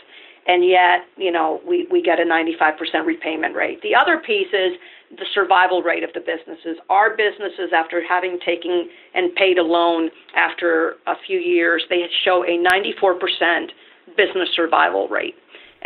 and 0.46 0.64
yet, 0.64 1.06
you 1.16 1.32
know, 1.32 1.60
we, 1.66 1.88
we 1.90 2.00
get 2.00 2.20
a 2.20 2.24
95% 2.24 3.04
repayment 3.04 3.56
rate. 3.56 3.82
The 3.82 3.94
other 3.94 4.18
piece 4.18 4.48
is 4.52 4.78
the 5.10 5.26
survival 5.34 5.82
rate 5.82 6.04
of 6.04 6.10
the 6.14 6.20
businesses. 6.20 6.78
Our 6.88 7.16
businesses, 7.16 7.72
after 7.74 8.00
having 8.06 8.38
taken 8.44 8.88
and 9.14 9.34
paid 9.34 9.58
a 9.58 9.62
loan 9.62 10.10
after 10.36 10.96
a 11.06 11.14
few 11.26 11.38
years, 11.38 11.84
they 11.90 12.02
show 12.24 12.44
a 12.44 12.62
94% 12.62 13.70
business 14.16 14.48
survival 14.54 15.08
rate 15.08 15.34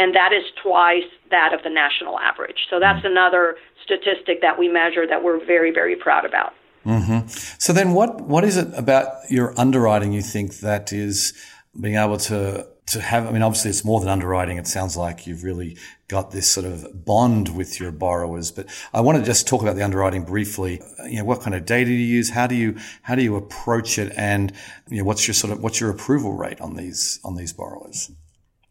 and 0.01 0.15
that 0.15 0.33
is 0.33 0.45
twice 0.63 1.11
that 1.31 1.53
of 1.53 1.63
the 1.63 1.69
national 1.69 2.19
average. 2.19 2.67
So 2.71 2.81
that's 2.81 3.05
another 3.05 3.57
statistic 3.85 4.41
that 4.41 4.59
we 4.59 4.67
measure 4.67 5.07
that 5.07 5.23
we're 5.23 5.45
very, 5.45 5.71
very 5.71 5.95
proud 5.95 6.25
about. 6.25 6.55
Mm-hmm. 6.87 7.29
So 7.59 7.75
then, 7.75 7.93
what 7.93 8.23
what 8.23 8.43
is 8.43 8.57
it 8.57 8.69
about 8.75 9.31
your 9.31 9.53
underwriting 9.61 10.13
you 10.13 10.23
think 10.23 10.61
that 10.61 10.95
is 10.95 11.35
being 11.79 11.97
able 11.97 12.17
to 12.17 12.67
to 12.87 13.01
have? 13.03 13.27
I 13.27 13.33
mean, 13.33 13.43
obviously, 13.43 13.69
it's 13.69 13.85
more 13.85 14.01
than 14.01 14.09
underwriting. 14.09 14.57
It 14.57 14.67
sounds 14.67 14.97
like 14.97 15.27
you've 15.27 15.45
really 15.45 15.77
got 16.09 16.31
this 16.31 16.49
sort 16.49 16.65
of 16.65 17.05
bond 17.05 17.55
with 17.55 17.79
your 17.79 17.93
borrowers. 17.93 18.51
But 18.51 18.67
I 18.95 19.03
want 19.03 19.19
to 19.19 19.25
just 19.25 19.47
talk 19.47 19.61
about 19.61 19.77
the 19.77 19.83
underwriting 19.83 20.25
briefly. 20.25 20.81
You 21.05 21.19
know, 21.19 21.25
what 21.25 21.43
kind 21.43 21.55
of 21.55 21.67
data 21.67 21.85
do 21.85 21.93
you 21.93 22.07
use? 22.17 22.31
How 22.31 22.47
do 22.47 22.55
you 22.55 22.79
how 23.03 23.15
do 23.15 23.23
you 23.23 23.37
approach 23.37 23.99
it? 23.99 24.11
And 24.17 24.51
you 24.89 24.99
know, 24.99 25.05
what's 25.05 25.29
your 25.29 25.35
sort 25.35 25.53
of 25.53 25.63
what's 25.63 25.79
your 25.79 25.91
approval 25.91 26.33
rate 26.33 26.63
on 26.63 26.77
these 26.77 27.21
on 27.23 27.37
these 27.37 27.53
borrowers? 27.53 28.11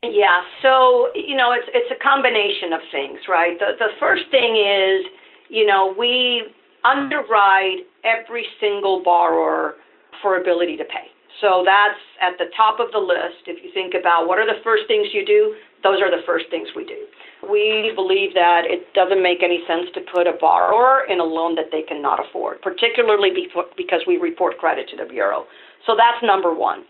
Yeah, 0.02 0.42
so 0.62 1.10
you 1.14 1.36
know, 1.36 1.52
it's 1.52 1.68
it's 1.74 1.92
a 1.92 2.02
combination 2.02 2.72
of 2.72 2.80
things, 2.92 3.20
right? 3.28 3.60
The 3.60 3.76
the 3.78 3.92
first 4.00 4.24
thing 4.32 4.56
is, 4.56 5.06
you 5.50 5.66
know, 5.66 5.94
we 5.98 6.44
underwrite 6.86 7.84
every 8.06 8.46
single 8.62 9.04
borrower 9.04 9.76
for 10.22 10.40
ability 10.40 10.78
to 10.78 10.86
pay. 10.86 11.12
So 11.42 11.64
that's 11.66 12.00
at 12.22 12.38
the 12.38 12.52
top 12.56 12.80
of 12.80 12.92
the 12.92 13.00
list. 13.00 13.48
If 13.48 13.64
you 13.64 13.72
think 13.74 13.94
about 13.94 14.28
what 14.28 14.40
are 14.40 14.48
the 14.48 14.60
first 14.64 14.84
things 14.88 15.08
you 15.14 15.26
do, 15.26 15.56
those 15.84 16.02
are 16.02 16.12
the 16.12 16.24
first 16.26 16.46
things 16.50 16.68
we 16.76 16.84
do. 16.84 17.08
We 17.48 17.92
believe 17.96 18.34
that 18.36 18.64
it 18.68 18.92
doesn't 18.94 19.24
make 19.24 19.44
any 19.44 19.64
sense 19.68 19.88
to 19.96 20.02
put 20.12 20.28
a 20.28 20.36
borrower 20.40 21.08
in 21.08 21.20
a 21.20 21.24
loan 21.24 21.56
that 21.56 21.72
they 21.72 21.84
cannot 21.84 22.20
afford, 22.20 22.62
particularly 22.62 23.32
because 23.78 24.02
we 24.08 24.18
report 24.18 24.58
credit 24.58 24.90
to 24.92 24.98
the 24.98 25.06
Bureau. 25.06 25.46
So 25.88 25.96
that's 25.96 26.20
number 26.24 26.54
one. 26.54 26.84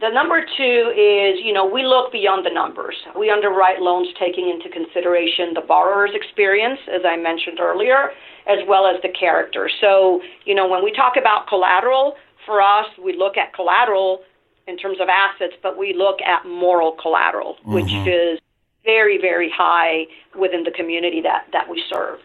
The 0.00 0.08
number 0.08 0.40
two 0.40 0.92
is, 0.96 1.38
you 1.44 1.52
know, 1.52 1.64
we 1.64 1.84
look 1.84 2.10
beyond 2.10 2.44
the 2.44 2.50
numbers. 2.50 2.96
We 3.16 3.30
underwrite 3.30 3.80
loans 3.80 4.08
taking 4.18 4.48
into 4.48 4.68
consideration 4.68 5.54
the 5.54 5.60
borrower's 5.60 6.10
experience, 6.14 6.80
as 6.92 7.02
I 7.04 7.16
mentioned 7.16 7.60
earlier, 7.60 8.10
as 8.48 8.58
well 8.66 8.86
as 8.86 9.00
the 9.02 9.10
character. 9.10 9.70
So, 9.80 10.20
you 10.44 10.54
know, 10.54 10.66
when 10.66 10.82
we 10.82 10.92
talk 10.92 11.14
about 11.16 11.46
collateral, 11.46 12.16
for 12.46 12.60
us, 12.60 12.86
we 13.02 13.16
look 13.16 13.36
at 13.36 13.54
collateral 13.54 14.22
in 14.66 14.76
terms 14.76 14.98
of 15.00 15.08
assets, 15.08 15.54
but 15.62 15.78
we 15.78 15.94
look 15.94 16.20
at 16.22 16.46
moral 16.46 16.92
collateral, 17.00 17.54
mm-hmm. 17.60 17.74
which 17.74 17.92
is 17.92 18.40
very, 18.84 19.18
very 19.20 19.50
high 19.54 20.06
within 20.38 20.64
the 20.64 20.70
community 20.72 21.20
that, 21.22 21.46
that 21.52 21.68
we 21.68 21.82
serve. 21.88 22.18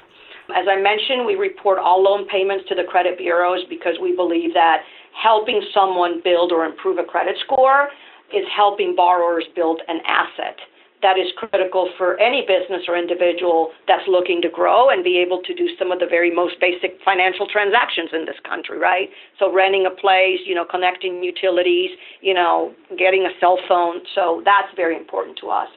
As 0.56 0.66
I 0.70 0.80
mentioned, 0.80 1.26
we 1.26 1.36
report 1.36 1.78
all 1.78 2.02
loan 2.02 2.28
payments 2.28 2.66
to 2.70 2.76
the 2.76 2.84
credit 2.84 3.18
bureaus 3.18 3.62
because 3.70 3.96
we 4.02 4.16
believe 4.16 4.54
that 4.54 4.82
helping 5.22 5.62
someone 5.74 6.22
build 6.24 6.52
or 6.52 6.66
improve 6.66 6.98
a 6.98 7.04
credit 7.04 7.36
score 7.44 7.90
is 8.34 8.46
helping 8.56 8.96
borrowers 8.96 9.46
build 9.56 9.82
an 9.88 10.00
asset 10.06 10.58
that 11.02 11.18
is 11.18 11.28
critical 11.38 11.90
for 11.98 12.20
any 12.20 12.42
business 12.42 12.82
or 12.88 12.98
individual 12.98 13.70
that's 13.88 14.08
looking 14.08 14.42
to 14.42 14.50
grow 14.50 14.90
and 14.90 15.04
be 15.04 15.18
able 15.18 15.42
to 15.44 15.54
do 15.54 15.70
some 15.78 15.92
of 15.92 16.00
the 16.00 16.08
very 16.10 16.34
most 16.34 16.60
basic 16.60 16.98
financial 17.06 17.46
transactions 17.46 18.10
in 18.14 18.26
this 18.26 18.38
country, 18.44 18.80
right? 18.80 19.10
So 19.38 19.54
renting 19.54 19.86
a 19.86 19.94
place, 19.94 20.42
you 20.46 20.56
know, 20.56 20.66
connecting 20.66 21.24
utilities, 21.24 21.92
you 22.22 22.34
know, 22.34 22.74
getting 22.98 23.26
a 23.26 23.34
cell 23.40 23.60
phone. 23.68 24.02
So 24.16 24.42
that's 24.44 24.74
very 24.76 24.98
important 24.98 25.38
to 25.42 25.50
us. 25.50 25.70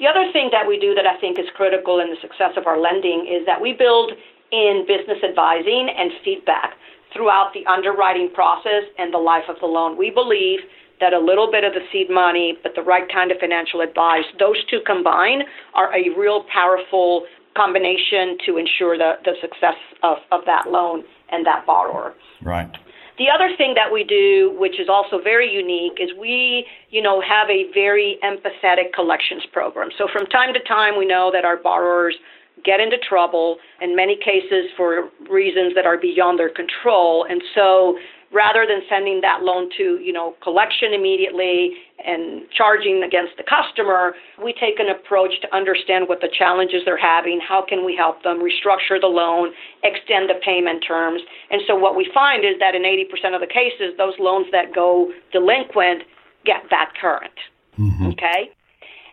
The 0.00 0.08
other 0.08 0.32
thing 0.32 0.48
that 0.50 0.66
we 0.66 0.80
do 0.80 0.94
that 0.94 1.06
I 1.06 1.20
think 1.20 1.38
is 1.38 1.46
critical 1.54 2.00
in 2.00 2.08
the 2.08 2.16
success 2.20 2.56
of 2.56 2.66
our 2.66 2.80
lending 2.80 3.28
is 3.28 3.44
that 3.46 3.60
we 3.60 3.74
build 3.74 4.12
in 4.50 4.84
business 4.88 5.18
advising 5.22 5.92
and 5.92 6.10
feedback 6.24 6.74
throughout 7.14 7.52
the 7.54 7.64
underwriting 7.70 8.28
process 8.34 8.84
and 8.98 9.14
the 9.14 9.18
life 9.18 9.44
of 9.48 9.56
the 9.60 9.66
loan. 9.66 9.96
We 9.96 10.10
believe 10.10 10.60
that 11.00 11.12
a 11.12 11.18
little 11.18 11.50
bit 11.50 11.64
of 11.64 11.72
the 11.72 11.80
seed 11.92 12.10
money, 12.10 12.58
but 12.62 12.72
the 12.74 12.82
right 12.82 13.10
kind 13.10 13.30
of 13.30 13.38
financial 13.38 13.80
advice, 13.80 14.24
those 14.38 14.56
two 14.70 14.80
combined 14.86 15.44
are 15.74 15.94
a 15.94 16.10
real 16.16 16.44
powerful 16.52 17.26
combination 17.56 18.36
to 18.46 18.56
ensure 18.58 18.98
the, 18.98 19.14
the 19.24 19.34
success 19.40 19.78
of, 20.02 20.18
of 20.32 20.40
that 20.46 20.70
loan 20.70 21.04
and 21.30 21.46
that 21.46 21.64
borrower. 21.66 22.14
Right. 22.42 22.70
The 23.16 23.30
other 23.30 23.54
thing 23.56 23.74
that 23.74 23.92
we 23.92 24.02
do, 24.02 24.56
which 24.58 24.80
is 24.80 24.88
also 24.88 25.22
very 25.22 25.48
unique, 25.48 25.98
is 26.00 26.10
we, 26.18 26.66
you 26.90 27.00
know, 27.00 27.20
have 27.20 27.48
a 27.48 27.70
very 27.72 28.18
empathetic 28.24 28.92
collections 28.92 29.44
program. 29.52 29.90
So 29.96 30.08
from 30.12 30.26
time 30.26 30.52
to 30.52 30.60
time, 30.66 30.98
we 30.98 31.06
know 31.06 31.30
that 31.32 31.44
our 31.44 31.56
borrowers 31.56 32.16
get 32.64 32.80
into 32.80 32.96
trouble 32.98 33.58
in 33.80 33.96
many 33.96 34.16
cases 34.16 34.70
for 34.76 35.10
reasons 35.30 35.74
that 35.74 35.86
are 35.86 35.98
beyond 35.98 36.38
their 36.38 36.50
control. 36.50 37.26
And 37.28 37.42
so 37.54 37.98
rather 38.32 38.66
than 38.66 38.82
sending 38.88 39.20
that 39.20 39.42
loan 39.42 39.70
to, 39.78 39.98
you 40.02 40.12
know, 40.12 40.34
collection 40.42 40.92
immediately 40.92 41.78
and 42.04 42.42
charging 42.50 43.02
against 43.02 43.36
the 43.38 43.44
customer, 43.44 44.14
we 44.42 44.52
take 44.52 44.80
an 44.80 44.90
approach 44.90 45.40
to 45.40 45.54
understand 45.54 46.08
what 46.08 46.20
the 46.20 46.28
challenges 46.28 46.82
they're 46.84 46.98
having, 46.98 47.40
how 47.40 47.64
can 47.66 47.86
we 47.86 47.94
help 47.96 48.22
them 48.22 48.42
restructure 48.42 49.00
the 49.00 49.06
loan, 49.06 49.52
extend 49.84 50.28
the 50.28 50.34
payment 50.44 50.84
terms. 50.86 51.22
And 51.50 51.62
so 51.66 51.76
what 51.76 51.96
we 51.96 52.10
find 52.12 52.44
is 52.44 52.58
that 52.58 52.74
in 52.74 52.82
80% 52.82 53.34
of 53.34 53.40
the 53.40 53.46
cases, 53.46 53.94
those 53.96 54.14
loans 54.18 54.46
that 54.50 54.74
go 54.74 55.12
delinquent 55.32 56.02
get 56.44 56.68
back 56.68 56.94
current. 57.00 57.38
Mm-hmm. 57.78 58.06
Okay? 58.06 58.50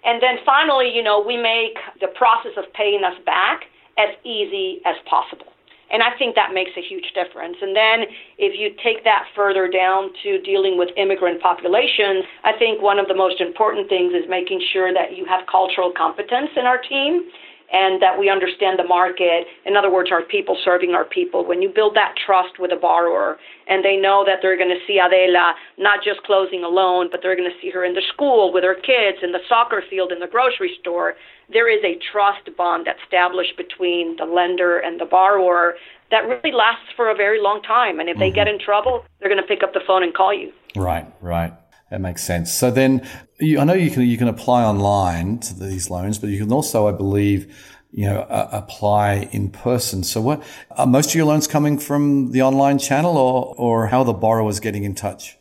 And 0.03 0.21
then 0.21 0.37
finally, 0.45 0.89
you 0.93 1.03
know, 1.03 1.21
we 1.21 1.37
make 1.37 1.77
the 1.99 2.07
process 2.07 2.53
of 2.57 2.65
paying 2.73 3.03
us 3.03 3.17
back 3.25 3.65
as 3.97 4.09
easy 4.23 4.81
as 4.85 4.95
possible. 5.09 5.47
And 5.91 6.01
I 6.01 6.15
think 6.17 6.35
that 6.35 6.53
makes 6.53 6.71
a 6.77 6.81
huge 6.81 7.11
difference. 7.13 7.57
And 7.61 7.75
then 7.75 8.07
if 8.39 8.57
you 8.57 8.71
take 8.81 9.03
that 9.03 9.27
further 9.35 9.67
down 9.67 10.09
to 10.23 10.39
dealing 10.41 10.77
with 10.77 10.89
immigrant 10.95 11.41
populations, 11.41 12.23
I 12.43 12.53
think 12.57 12.81
one 12.81 12.97
of 12.97 13.07
the 13.07 13.15
most 13.15 13.41
important 13.41 13.89
things 13.89 14.13
is 14.13 14.23
making 14.29 14.63
sure 14.71 14.93
that 14.93 15.17
you 15.17 15.25
have 15.25 15.45
cultural 15.51 15.91
competence 15.91 16.49
in 16.55 16.65
our 16.65 16.79
team 16.79 17.27
and 17.71 18.01
that 18.01 18.19
we 18.19 18.29
understand 18.29 18.77
the 18.77 18.84
market. 18.84 19.47
In 19.65 19.75
other 19.75 19.91
words, 19.91 20.12
our 20.12 20.21
people 20.21 20.57
serving 20.63 20.91
our 20.91 21.05
people. 21.05 21.45
When 21.45 21.62
you 21.62 21.69
build 21.69 21.95
that 21.95 22.15
trust 22.25 22.60
with 22.60 22.71
a 22.71 22.75
borrower 22.75 23.38
and 23.67 23.84
they 23.84 23.95
know 23.95 24.23
that 24.25 24.39
they're 24.41 24.57
going 24.57 24.69
to 24.69 24.86
see 24.86 24.99
Adela 24.99 25.53
not 25.77 26.03
just 26.03 26.23
closing 26.23 26.63
a 26.63 26.67
loan, 26.67 27.10
but 27.10 27.21
they're 27.21 27.36
going 27.36 27.49
to 27.49 27.57
see 27.62 27.69
her 27.71 27.86
in 27.86 27.93
the 27.93 28.03
school 28.13 28.51
with 28.51 28.63
her 28.63 28.75
kids, 28.75 29.19
in 29.23 29.31
the 29.31 29.39
soccer 29.47 29.84
field, 29.89 30.12
in 30.12 30.19
the 30.19 30.27
grocery 30.27 30.77
store, 30.79 31.15
there 31.51 31.69
is 31.69 31.84
a 31.84 31.99
trust 32.12 32.49
bond 32.57 32.88
established 32.88 33.57
between 33.57 34.15
the 34.17 34.25
lender 34.25 34.77
and 34.79 34.99
the 34.99 35.05
borrower 35.05 35.75
that 36.12 36.27
really 36.27 36.51
lasts 36.51 36.91
for 36.95 37.10
a 37.10 37.15
very 37.15 37.41
long 37.41 37.62
time. 37.62 37.99
And 37.99 38.10
if 38.10 38.13
mm-hmm. 38.13 38.21
they 38.21 38.31
get 38.31 38.47
in 38.47 38.60
trouble, 38.60 39.05
they're 39.19 39.29
going 39.29 39.41
to 39.41 39.47
pick 39.47 39.63
up 39.63 39.73
the 39.73 39.81
phone 39.86 40.03
and 40.03 40.13
call 40.13 40.34
you. 40.34 40.51
Right, 40.75 41.07
right. 41.21 41.53
That 41.91 41.99
makes 41.99 42.23
sense. 42.23 42.54
So 42.54 42.71
then, 42.71 43.06
you, 43.38 43.60
I 43.60 43.65
know 43.65 43.73
you 43.73 43.91
can 43.91 44.04
you 44.04 44.17
can 44.17 44.30
apply 44.30 44.63
online 44.63 45.39
to 45.39 45.54
these 45.54 45.89
loans, 45.89 46.17
but 46.17 46.30
you 46.30 46.39
can 46.39 46.51
also, 46.51 46.88
I 46.88 46.93
believe, 46.93 47.54
you 47.91 48.06
know, 48.06 48.21
uh, 48.21 48.47
apply 48.54 49.27
in 49.34 49.49
person. 49.49 50.06
So, 50.06 50.21
what 50.21 50.41
are 50.71 50.88
most 50.88 51.10
of 51.10 51.15
your 51.15 51.25
loans 51.25 51.47
coming 51.47 51.77
from 51.77 52.32
the 52.32 52.41
online 52.43 52.80
channel, 52.80 53.17
or 53.17 53.54
or 53.58 53.88
how 53.88 54.06
the 54.06 54.13
borrowers 54.13 54.62
getting 54.62 54.86
in 54.86 54.95
touch? 54.95 55.38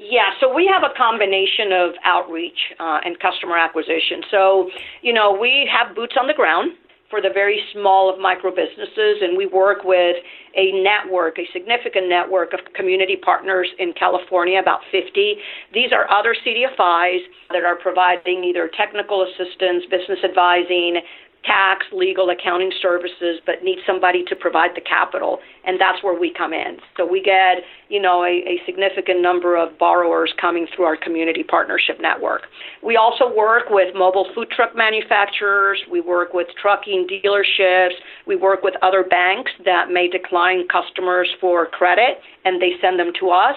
Yeah, 0.00 0.32
so 0.40 0.52
we 0.52 0.66
have 0.66 0.82
a 0.82 0.92
combination 0.98 1.70
of 1.70 1.94
outreach 2.04 2.58
uh, 2.80 2.98
and 3.04 3.18
customer 3.20 3.56
acquisition. 3.56 4.22
So, 4.28 4.70
you 5.02 5.12
know, 5.12 5.32
we 5.32 5.70
have 5.70 5.94
boots 5.94 6.16
on 6.20 6.26
the 6.26 6.34
ground 6.34 6.72
for 7.10 7.20
the 7.20 7.30
very 7.32 7.60
small 7.72 8.12
of 8.12 8.18
micro 8.18 8.50
businesses, 8.50 9.22
and 9.22 9.36
we 9.36 9.46
work 9.46 9.84
with 9.84 10.16
a 10.56 10.82
network, 10.82 11.38
a 11.38 11.46
significant 11.52 12.08
network 12.08 12.52
of 12.52 12.60
community 12.74 13.16
partners 13.16 13.68
in 13.78 13.92
California, 13.92 14.58
about 14.58 14.80
50. 14.90 15.36
These 15.72 15.92
are 15.92 16.10
other 16.10 16.34
CDFIs 16.34 17.20
that 17.50 17.64
are 17.64 17.76
providing 17.76 18.44
either 18.44 18.70
technical 18.76 19.22
assistance, 19.22 19.84
business 19.90 20.20
advising, 20.24 21.00
tax, 21.44 21.86
legal, 21.92 22.30
accounting 22.30 22.72
services, 22.80 23.40
but 23.46 23.62
need 23.62 23.78
somebody 23.86 24.24
to 24.24 24.36
provide 24.36 24.70
the 24.74 24.80
capital, 24.80 25.38
and 25.64 25.80
that's 25.80 26.02
where 26.02 26.18
we 26.18 26.32
come 26.32 26.52
in. 26.52 26.78
So 26.96 27.06
we 27.06 27.22
get, 27.22 27.62
you 27.92 28.00
know, 28.00 28.24
a, 28.24 28.40
a, 28.48 28.56
significant 28.64 29.20
number 29.20 29.54
of 29.54 29.78
borrowers 29.78 30.32
coming 30.40 30.66
through 30.74 30.86
our 30.86 30.96
community 30.96 31.42
partnership 31.42 32.00
network. 32.00 32.44
We 32.82 32.96
also 32.96 33.30
work 33.30 33.64
with 33.68 33.94
mobile 33.94 34.26
food 34.34 34.48
truck 34.48 34.74
manufacturers. 34.74 35.78
We 35.90 36.00
work 36.00 36.32
with 36.32 36.46
trucking 36.60 37.06
dealerships. 37.06 37.92
We 38.26 38.36
work 38.36 38.62
with 38.62 38.72
other 38.80 39.04
banks 39.04 39.52
that 39.66 39.90
may 39.90 40.08
decline 40.08 40.66
customers 40.68 41.28
for 41.38 41.66
credit, 41.66 42.20
and 42.46 42.62
they 42.62 42.72
send 42.80 42.98
them 42.98 43.12
to 43.20 43.28
us. 43.28 43.56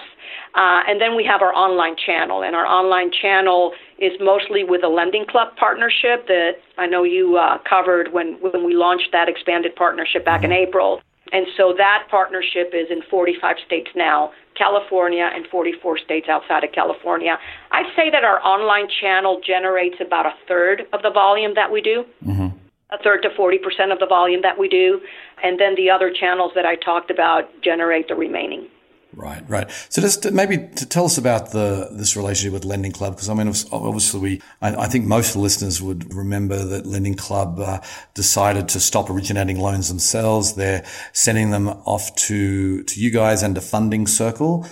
Uh, 0.54 0.82
and 0.86 1.00
then 1.00 1.16
we 1.16 1.24
have 1.24 1.40
our 1.40 1.54
online 1.54 1.96
channel, 1.96 2.42
and 2.42 2.54
our 2.54 2.66
online 2.66 3.10
channel 3.10 3.72
is 3.98 4.12
mostly 4.20 4.64
with 4.64 4.84
a 4.84 4.88
lending 4.88 5.24
club 5.24 5.56
partnership 5.56 6.26
that 6.26 6.56
I 6.76 6.84
know 6.86 7.04
you 7.04 7.38
uh, 7.38 7.56
covered 7.66 8.12
when, 8.12 8.34
when 8.42 8.66
we 8.66 8.74
launched 8.74 9.08
that 9.12 9.30
expanded 9.30 9.74
partnership 9.76 10.26
back 10.26 10.44
in 10.44 10.50
mm-hmm. 10.50 10.68
April. 10.68 11.00
And 11.32 11.46
so 11.56 11.74
that 11.76 12.06
partnership 12.10 12.72
is 12.72 12.86
in 12.90 13.02
45 13.10 13.56
states 13.66 13.90
now, 13.94 14.32
California 14.54 15.28
and 15.34 15.46
44 15.48 15.98
states 15.98 16.28
outside 16.28 16.64
of 16.64 16.72
California. 16.72 17.38
I'd 17.72 17.92
say 17.96 18.10
that 18.10 18.24
our 18.24 18.40
online 18.44 18.88
channel 18.88 19.40
generates 19.44 19.96
about 20.00 20.26
a 20.26 20.34
third 20.46 20.82
of 20.92 21.02
the 21.02 21.10
volume 21.10 21.54
that 21.54 21.70
we 21.70 21.80
do. 21.80 22.04
Mm-hmm. 22.24 22.56
A 22.90 23.02
third 23.02 23.22
to 23.22 23.30
40% 23.30 23.92
of 23.92 23.98
the 23.98 24.06
volume 24.06 24.42
that 24.42 24.58
we 24.58 24.68
do. 24.68 25.00
And 25.42 25.58
then 25.58 25.74
the 25.74 25.90
other 25.90 26.12
channels 26.12 26.52
that 26.54 26.64
I 26.64 26.76
talked 26.76 27.10
about 27.10 27.50
generate 27.62 28.06
the 28.08 28.14
remaining. 28.14 28.68
Right, 29.16 29.42
right. 29.48 29.70
So 29.88 30.02
just 30.02 30.30
maybe 30.30 30.58
to 30.58 30.84
tell 30.86 31.06
us 31.06 31.16
about 31.16 31.52
the 31.52 31.88
this 31.90 32.16
relationship 32.16 32.52
with 32.52 32.66
Lending 32.66 32.92
Club, 32.92 33.14
because 33.14 33.30
I 33.30 33.34
mean, 33.34 33.48
obviously, 33.72 34.20
we 34.20 34.42
I, 34.60 34.74
I, 34.74 34.88
think 34.88 35.06
most 35.06 35.34
listeners 35.34 35.80
would 35.80 36.12
remember 36.12 36.62
that 36.62 36.84
Lending 36.84 37.14
Club 37.14 37.58
uh, 37.58 37.80
decided 38.12 38.68
to 38.68 38.78
stop 38.78 39.08
originating 39.08 39.58
loans 39.58 39.88
themselves. 39.88 40.52
They're 40.52 40.84
sending 41.14 41.50
them 41.50 41.68
off 41.86 42.14
to 42.26 42.82
to 42.82 43.00
you 43.00 43.10
guys 43.10 43.42
and 43.42 43.54
to 43.54 43.62
Funding 43.62 44.06
Circle. 44.06 44.66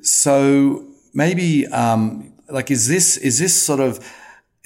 So 0.00 0.86
maybe, 1.12 1.66
um, 1.66 2.32
like, 2.48 2.70
is 2.70 2.88
this 2.88 3.18
is 3.18 3.38
this 3.38 3.54
sort 3.54 3.80
of 3.80 4.00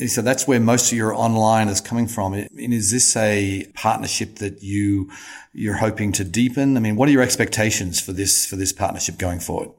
so 0.06 0.22
that's 0.22 0.46
where 0.46 0.60
most 0.60 0.90
of 0.90 0.98
your 0.98 1.14
online 1.14 1.68
is 1.68 1.80
coming 1.80 2.08
from. 2.08 2.34
And 2.34 2.74
is 2.74 2.90
this 2.90 3.16
a 3.16 3.66
partnership 3.74 4.36
that 4.36 4.62
you 4.62 5.10
you're 5.52 5.76
hoping 5.76 6.12
to 6.12 6.24
deepen? 6.24 6.76
I 6.76 6.80
mean, 6.80 6.96
what 6.96 7.08
are 7.08 7.12
your 7.12 7.22
expectations 7.22 8.00
for 8.00 8.12
this 8.12 8.46
for 8.46 8.56
this 8.56 8.72
partnership 8.72 9.18
going 9.18 9.40
forward? 9.40 9.70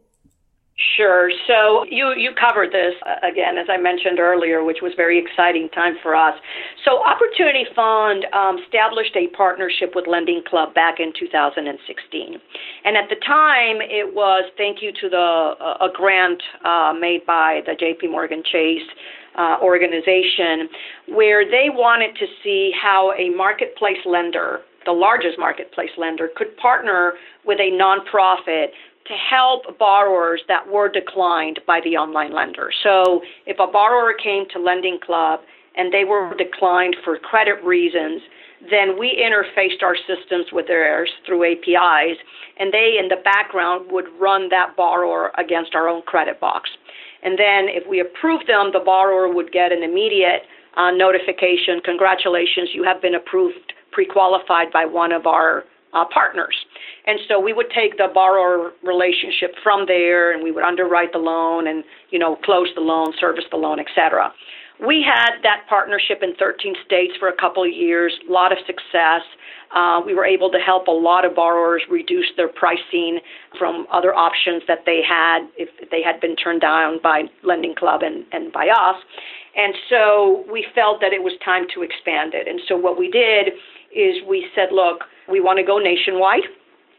Sure. 0.97 1.31
So 1.47 1.85
you 1.89 2.13
you 2.17 2.31
covered 2.35 2.71
this 2.71 2.95
uh, 3.05 3.25
again, 3.25 3.57
as 3.57 3.67
I 3.69 3.77
mentioned 3.77 4.19
earlier, 4.19 4.61
which 4.61 4.79
was 4.81 4.91
very 4.97 5.17
exciting 5.17 5.69
time 5.69 5.95
for 6.03 6.15
us. 6.15 6.35
So 6.83 7.03
Opportunity 7.03 7.63
Fund 7.73 8.25
um, 8.33 8.59
established 8.59 9.15
a 9.15 9.27
partnership 9.35 9.95
with 9.95 10.05
Lending 10.05 10.43
Club 10.47 10.73
back 10.73 10.99
in 10.99 11.13
2016, 11.17 12.39
and 12.83 12.97
at 12.97 13.07
the 13.07 13.15
time 13.25 13.79
it 13.79 14.13
was 14.13 14.51
thank 14.57 14.81
you 14.81 14.91
to 14.91 15.09
the 15.09 15.55
uh, 15.59 15.87
a 15.87 15.89
grant 15.93 16.43
uh, 16.65 16.91
made 16.91 17.25
by 17.25 17.61
the 17.65 17.75
J.P. 17.79 18.07
Morgan 18.07 18.43
Chase 18.43 18.87
uh, 19.37 19.57
organization 19.61 20.69
where 21.09 21.45
they 21.45 21.67
wanted 21.69 22.15
to 22.15 22.25
see 22.43 22.71
how 22.79 23.13
a 23.13 23.29
marketplace 23.29 24.03
lender, 24.05 24.61
the 24.85 24.91
largest 24.91 25.37
marketplace 25.37 25.91
lender, 25.97 26.29
could 26.35 26.55
partner 26.57 27.13
with 27.45 27.59
a 27.59 27.71
nonprofit 27.71 28.67
to 29.07 29.13
help 29.13 29.77
borrowers 29.77 30.41
that 30.47 30.67
were 30.67 30.89
declined 30.89 31.59
by 31.67 31.79
the 31.83 31.95
online 31.95 32.33
lender. 32.33 32.71
So 32.83 33.21
if 33.45 33.57
a 33.59 33.67
borrower 33.71 34.13
came 34.13 34.45
to 34.53 34.59
Lending 34.59 34.99
Club 34.99 35.41
and 35.75 35.93
they 35.93 36.05
were 36.05 36.33
declined 36.37 36.95
for 37.03 37.17
credit 37.19 37.63
reasons, 37.63 38.21
then 38.69 38.97
we 38.97 39.21
interfaced 39.21 39.83
our 39.83 39.95
systems 39.95 40.47
with 40.51 40.67
theirs 40.67 41.09
through 41.25 41.51
APIs, 41.51 42.17
and 42.57 42.73
they 42.73 42.97
in 42.99 43.09
the 43.09 43.21
background 43.23 43.91
would 43.91 44.05
run 44.19 44.49
that 44.49 44.75
borrower 44.75 45.31
against 45.37 45.75
our 45.75 45.87
own 45.87 46.01
credit 46.03 46.39
box. 46.39 46.69
And 47.25 47.37
then 47.37 47.67
if 47.67 47.89
we 47.89 47.99
approve 47.99 48.45
them, 48.45 48.69
the 48.71 48.79
borrower 48.79 49.27
would 49.27 49.51
get 49.51 49.71
an 49.71 49.81
immediate 49.81 50.43
uh, 50.77 50.91
notification 50.91 51.79
congratulations, 51.83 52.69
you 52.73 52.83
have 52.83 53.01
been 53.01 53.15
approved, 53.15 53.73
pre 53.91 54.05
qualified 54.05 54.71
by 54.71 54.85
one 54.85 55.11
of 55.11 55.25
our 55.25 55.63
uh, 55.93 56.03
partners. 56.13 56.55
And 57.07 57.19
so 57.27 57.39
we 57.39 57.53
would 57.53 57.71
take 57.73 57.97
the 57.97 58.09
borrower 58.13 58.73
relationship 58.83 59.55
from 59.63 59.85
there 59.87 60.33
and 60.33 60.43
we 60.43 60.51
would 60.51 60.63
underwrite 60.63 61.13
the 61.13 61.19
loan 61.19 61.67
and, 61.67 61.83
you 62.09 62.19
know, 62.19 62.35
close 62.43 62.67
the 62.75 62.81
loan, 62.81 63.13
service 63.19 63.45
the 63.49 63.57
loan, 63.57 63.79
et 63.79 63.87
cetera. 63.95 64.33
We 64.85 65.01
had 65.01 65.39
that 65.43 65.63
partnership 65.69 66.19
in 66.21 66.35
13 66.35 66.75
states 66.85 67.13
for 67.17 67.29
a 67.29 67.37
couple 67.37 67.63
of 67.63 67.71
years, 67.71 68.13
a 68.27 68.31
lot 68.31 68.51
of 68.51 68.57
success. 68.67 69.23
Uh, 69.75 69.99
we 70.05 70.13
were 70.13 70.25
able 70.25 70.49
to 70.49 70.57
help 70.57 70.87
a 70.87 70.91
lot 70.91 71.25
of 71.25 71.35
borrowers 71.35 71.81
reduce 71.89 72.31
their 72.37 72.47
pricing 72.47 73.19
from 73.59 73.85
other 73.91 74.15
options 74.15 74.63
that 74.67 74.79
they 74.85 75.01
had 75.07 75.39
if 75.57 75.69
they 75.91 76.01
had 76.01 76.19
been 76.21 76.35
turned 76.35 76.61
down 76.61 76.97
by 77.03 77.23
Lending 77.43 77.75
Club 77.75 78.01
and, 78.01 78.25
and 78.31 78.53
by 78.53 78.67
us. 78.69 78.95
And 79.55 79.73
so 79.89 80.45
we 80.51 80.65
felt 80.73 81.01
that 81.01 81.13
it 81.13 81.21
was 81.21 81.33
time 81.43 81.65
to 81.73 81.81
expand 81.83 82.33
it. 82.33 82.47
And 82.47 82.61
so 82.67 82.77
what 82.77 82.97
we 82.97 83.09
did 83.11 83.53
is 83.93 84.15
we 84.27 84.47
said, 84.55 84.69
look, 84.71 85.03
we 85.29 85.39
want 85.39 85.59
to 85.59 85.63
go 85.63 85.77
nationwide 85.77 86.43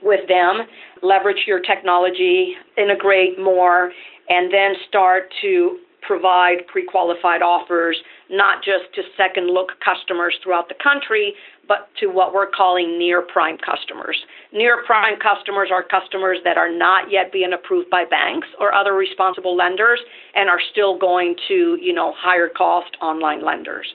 with 0.02 0.28
them, 0.28 0.66
leverage 1.02 1.44
your 1.46 1.60
technology, 1.60 2.54
integrate 2.76 3.38
more, 3.38 3.92
and 4.28 4.52
then 4.52 4.74
start 4.88 5.32
to 5.42 5.78
provide 6.06 6.66
pre 6.68 6.84
qualified 6.84 7.42
offers, 7.42 7.96
not 8.30 8.62
just 8.62 8.94
to 8.94 9.02
second 9.16 9.52
look 9.52 9.72
customers 9.84 10.34
throughout 10.42 10.68
the 10.68 10.74
country, 10.82 11.34
but 11.68 11.88
to 12.00 12.06
what 12.06 12.32
we're 12.34 12.50
calling 12.50 12.98
near 12.98 13.22
prime 13.22 13.58
customers. 13.58 14.16
Near 14.52 14.84
prime 14.84 15.18
customers 15.18 15.70
are 15.72 15.82
customers 15.82 16.38
that 16.44 16.56
are 16.56 16.70
not 16.70 17.10
yet 17.10 17.32
being 17.32 17.52
approved 17.52 17.90
by 17.90 18.04
banks 18.04 18.48
or 18.60 18.74
other 18.74 18.94
responsible 18.94 19.56
lenders 19.56 20.00
and 20.34 20.48
are 20.48 20.60
still 20.72 20.98
going 20.98 21.36
to, 21.48 21.78
you 21.80 21.92
know, 21.92 22.12
higher 22.16 22.48
cost 22.48 22.96
online 23.00 23.44
lenders 23.44 23.86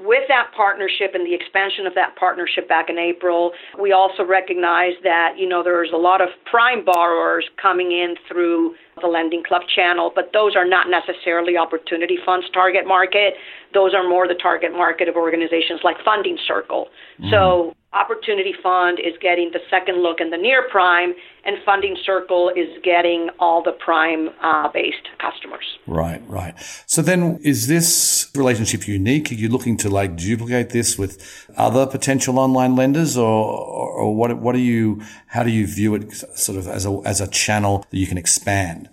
with 0.00 0.24
that 0.28 0.50
partnership 0.56 1.12
and 1.14 1.26
the 1.26 1.34
expansion 1.34 1.86
of 1.86 1.94
that 1.94 2.16
partnership 2.16 2.68
back 2.68 2.88
in 2.88 2.98
April, 2.98 3.52
we 3.80 3.92
also 3.92 4.24
recognize 4.24 4.94
that, 5.02 5.34
you 5.36 5.46
know, 5.46 5.62
there's 5.62 5.90
a 5.92 5.96
lot 5.96 6.20
of 6.20 6.28
prime 6.50 6.84
borrowers 6.84 7.44
coming 7.60 7.92
in 7.92 8.14
through 8.26 8.74
the 9.00 9.08
lending 9.08 9.42
club 9.42 9.62
channel, 9.74 10.12
but 10.14 10.32
those 10.32 10.56
are 10.56 10.66
not 10.66 10.86
necessarily 10.88 11.56
opportunity 11.56 12.18
funds 12.24 12.46
target 12.52 12.86
market. 12.86 13.34
Those 13.72 13.94
are 13.94 14.06
more 14.08 14.26
the 14.26 14.34
target 14.34 14.72
market 14.72 15.08
of 15.08 15.16
organizations 15.16 15.80
like 15.84 15.96
Funding 16.04 16.38
Circle. 16.46 16.88
Mm-hmm. 17.18 17.30
So 17.30 17.74
Opportunity 17.92 18.54
Fund 18.62 19.00
is 19.00 19.14
getting 19.20 19.50
the 19.52 19.58
second 19.68 20.00
look 20.00 20.20
in 20.20 20.30
the 20.30 20.36
near 20.36 20.68
prime, 20.68 21.12
and 21.44 21.56
Funding 21.64 21.96
Circle 22.04 22.50
is 22.50 22.68
getting 22.84 23.30
all 23.40 23.64
the 23.64 23.72
prime 23.72 24.30
uh, 24.40 24.68
based 24.68 25.08
customers. 25.18 25.64
Right, 25.88 26.22
right. 26.28 26.54
So 26.86 27.02
then, 27.02 27.40
is 27.42 27.66
this 27.66 28.30
relationship 28.36 28.86
unique? 28.86 29.32
Are 29.32 29.34
you 29.34 29.48
looking 29.48 29.76
to 29.78 29.88
like 29.88 30.14
duplicate 30.14 30.70
this 30.70 30.96
with 30.96 31.48
other 31.56 31.84
potential 31.84 32.38
online 32.38 32.76
lenders, 32.76 33.16
or, 33.18 33.26
or 33.26 34.14
what? 34.14 34.38
What 34.38 34.52
do 34.52 34.60
you? 34.60 35.02
How 35.26 35.42
do 35.42 35.50
you 35.50 35.66
view 35.66 35.96
it, 35.96 36.12
sort 36.12 36.58
of 36.58 36.68
as 36.68 36.86
a 36.86 37.00
as 37.04 37.20
a 37.20 37.26
channel 37.26 37.84
that 37.90 37.96
you 37.96 38.06
can 38.06 38.18
expand? 38.18 38.88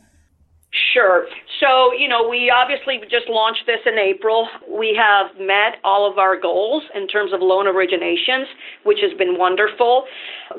Sure. 0.97 1.27
So, 1.61 1.93
you 1.93 2.07
know, 2.07 2.27
we 2.27 2.49
obviously 2.49 2.97
just 3.05 3.29
launched 3.29 3.67
this 3.67 3.77
in 3.85 3.99
April. 3.99 4.47
We 4.67 4.97
have 4.97 5.29
met 5.37 5.77
all 5.83 6.09
of 6.09 6.17
our 6.17 6.39
goals 6.39 6.81
in 6.95 7.07
terms 7.07 7.33
of 7.33 7.39
loan 7.39 7.65
originations, 7.65 8.45
which 8.83 8.97
has 9.05 9.15
been 9.15 9.37
wonderful. 9.37 10.05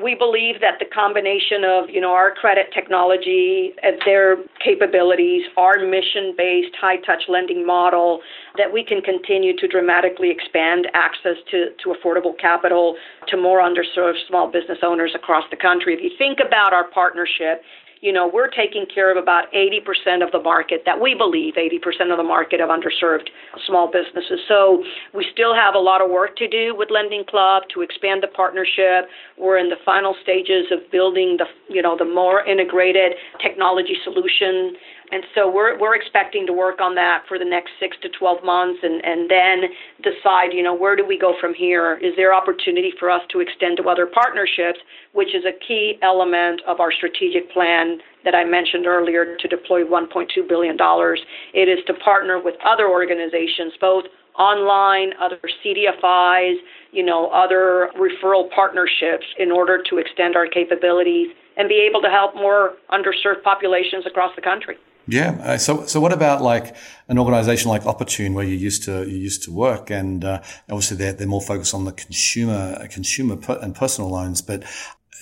We 0.00 0.14
believe 0.14 0.60
that 0.60 0.78
the 0.78 0.86
combination 0.94 1.64
of, 1.66 1.90
you 1.90 2.00
know, 2.00 2.12
our 2.12 2.32
credit 2.32 2.66
technology 2.72 3.74
their 4.04 4.36
capabilities, 4.64 5.42
our 5.56 5.84
mission-based 5.84 6.76
high-touch 6.80 7.24
lending 7.28 7.66
model, 7.66 8.20
that 8.56 8.72
we 8.72 8.84
can 8.84 9.00
continue 9.00 9.56
to 9.56 9.66
dramatically 9.66 10.30
expand 10.30 10.86
access 10.94 11.36
to, 11.50 11.70
to 11.82 11.94
affordable 11.98 12.38
capital 12.38 12.94
to 13.26 13.36
more 13.36 13.60
underserved 13.60 14.18
small 14.28 14.46
business 14.46 14.78
owners 14.84 15.12
across 15.16 15.44
the 15.50 15.56
country. 15.56 15.94
If 15.94 16.00
you 16.00 16.10
think 16.16 16.38
about 16.38 16.72
our 16.72 16.88
partnership, 16.90 17.62
you 18.00 18.12
know, 18.12 18.30
we're 18.32 18.48
taking 18.48 18.86
care 18.92 19.10
of 19.10 19.20
about 19.20 19.52
80% 19.52 20.24
of 20.24 20.30
the 20.32 20.40
market 20.40 20.82
that 20.86 21.00
we 21.00 21.14
believe 21.14 21.54
80% 21.54 22.10
of 22.10 22.18
the 22.18 22.24
market 22.24 22.60
of 22.60 22.68
underserved 22.68 23.28
small 23.66 23.90
businesses. 23.90 24.40
So 24.46 24.82
we 25.14 25.26
still 25.32 25.54
have 25.54 25.74
a 25.74 25.78
lot 25.78 26.02
of 26.02 26.10
work 26.10 26.36
to 26.36 26.48
do 26.48 26.74
with 26.76 26.90
Lending 26.90 27.24
Club 27.24 27.64
to 27.74 27.82
expand 27.82 28.22
the 28.22 28.28
partnership. 28.28 29.08
We're 29.36 29.58
in 29.58 29.68
the 29.68 29.80
final 29.84 30.14
stages 30.22 30.66
of 30.70 30.90
building 30.90 31.38
the, 31.38 31.46
you 31.72 31.82
know, 31.82 31.96
the 31.96 32.04
more 32.04 32.44
integrated 32.46 33.14
technology 33.42 33.96
solution 34.04 34.76
and 35.10 35.24
so 35.34 35.50
we're 35.50 35.78
we're 35.78 35.94
expecting 35.94 36.46
to 36.46 36.52
work 36.52 36.80
on 36.80 36.94
that 36.96 37.24
for 37.28 37.38
the 37.38 37.44
next 37.44 37.70
six 37.80 37.96
to 38.02 38.08
twelve 38.10 38.44
months, 38.44 38.80
and 38.82 39.02
and 39.04 39.30
then 39.30 39.70
decide, 40.02 40.52
you 40.52 40.62
know, 40.62 40.74
where 40.74 40.96
do 40.96 41.06
we 41.06 41.18
go 41.18 41.34
from 41.40 41.54
here? 41.54 41.96
Is 41.96 42.12
there 42.16 42.34
opportunity 42.34 42.92
for 42.98 43.10
us 43.10 43.22
to 43.30 43.40
extend 43.40 43.78
to 43.78 43.88
other 43.88 44.06
partnerships, 44.06 44.80
which 45.12 45.34
is 45.34 45.44
a 45.46 45.56
key 45.66 45.98
element 46.02 46.60
of 46.66 46.80
our 46.80 46.92
strategic 46.92 47.50
plan 47.52 47.87
that 48.24 48.34
I 48.34 48.44
mentioned 48.44 48.86
earlier 48.86 49.36
to 49.36 49.48
deploy 49.48 49.84
1.2 49.84 50.48
billion 50.48 50.76
dollars. 50.76 51.20
It 51.54 51.68
is 51.68 51.78
to 51.86 51.94
partner 51.94 52.40
with 52.40 52.54
other 52.64 52.88
organizations, 52.88 53.72
both 53.80 54.04
online, 54.38 55.12
other 55.20 55.38
CDFIs, 55.64 56.56
you 56.92 57.04
know, 57.04 57.28
other 57.30 57.90
referral 57.96 58.50
partnerships 58.54 59.26
in 59.38 59.50
order 59.50 59.82
to 59.90 59.98
extend 59.98 60.36
our 60.36 60.46
capabilities 60.46 61.28
and 61.56 61.68
be 61.68 61.84
able 61.88 62.00
to 62.00 62.08
help 62.08 62.34
more 62.34 62.74
underserved 62.90 63.42
populations 63.42 64.06
across 64.06 64.34
the 64.36 64.42
country. 64.42 64.76
Yeah. 65.08 65.38
Uh, 65.42 65.58
so, 65.58 65.86
so 65.86 66.00
what 66.00 66.12
about 66.12 66.42
like 66.42 66.76
an 67.08 67.18
organization 67.18 67.70
like 67.70 67.82
Oportun, 67.82 68.34
where 68.34 68.44
you 68.44 68.54
used 68.54 68.84
to 68.84 69.08
you 69.08 69.16
used 69.16 69.42
to 69.44 69.50
work, 69.50 69.90
and 69.90 70.22
uh, 70.22 70.42
obviously 70.68 70.98
they're 70.98 71.14
they're 71.14 71.26
more 71.26 71.40
focused 71.40 71.72
on 71.72 71.86
the 71.86 71.92
consumer 71.92 72.86
consumer 72.88 73.36
per, 73.36 73.58
and 73.62 73.74
personal 73.74 74.10
loans. 74.10 74.42
But 74.42 74.64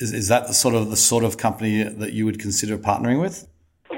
is, 0.00 0.12
is 0.12 0.28
that 0.28 0.46
the 0.46 0.54
sort 0.54 0.74
of 0.74 0.90
the 0.90 0.96
sort 0.96 1.24
of 1.24 1.36
company 1.36 1.82
that 1.82 2.12
you 2.12 2.24
would 2.24 2.40
consider 2.40 2.78
partnering 2.78 3.20
with? 3.20 3.48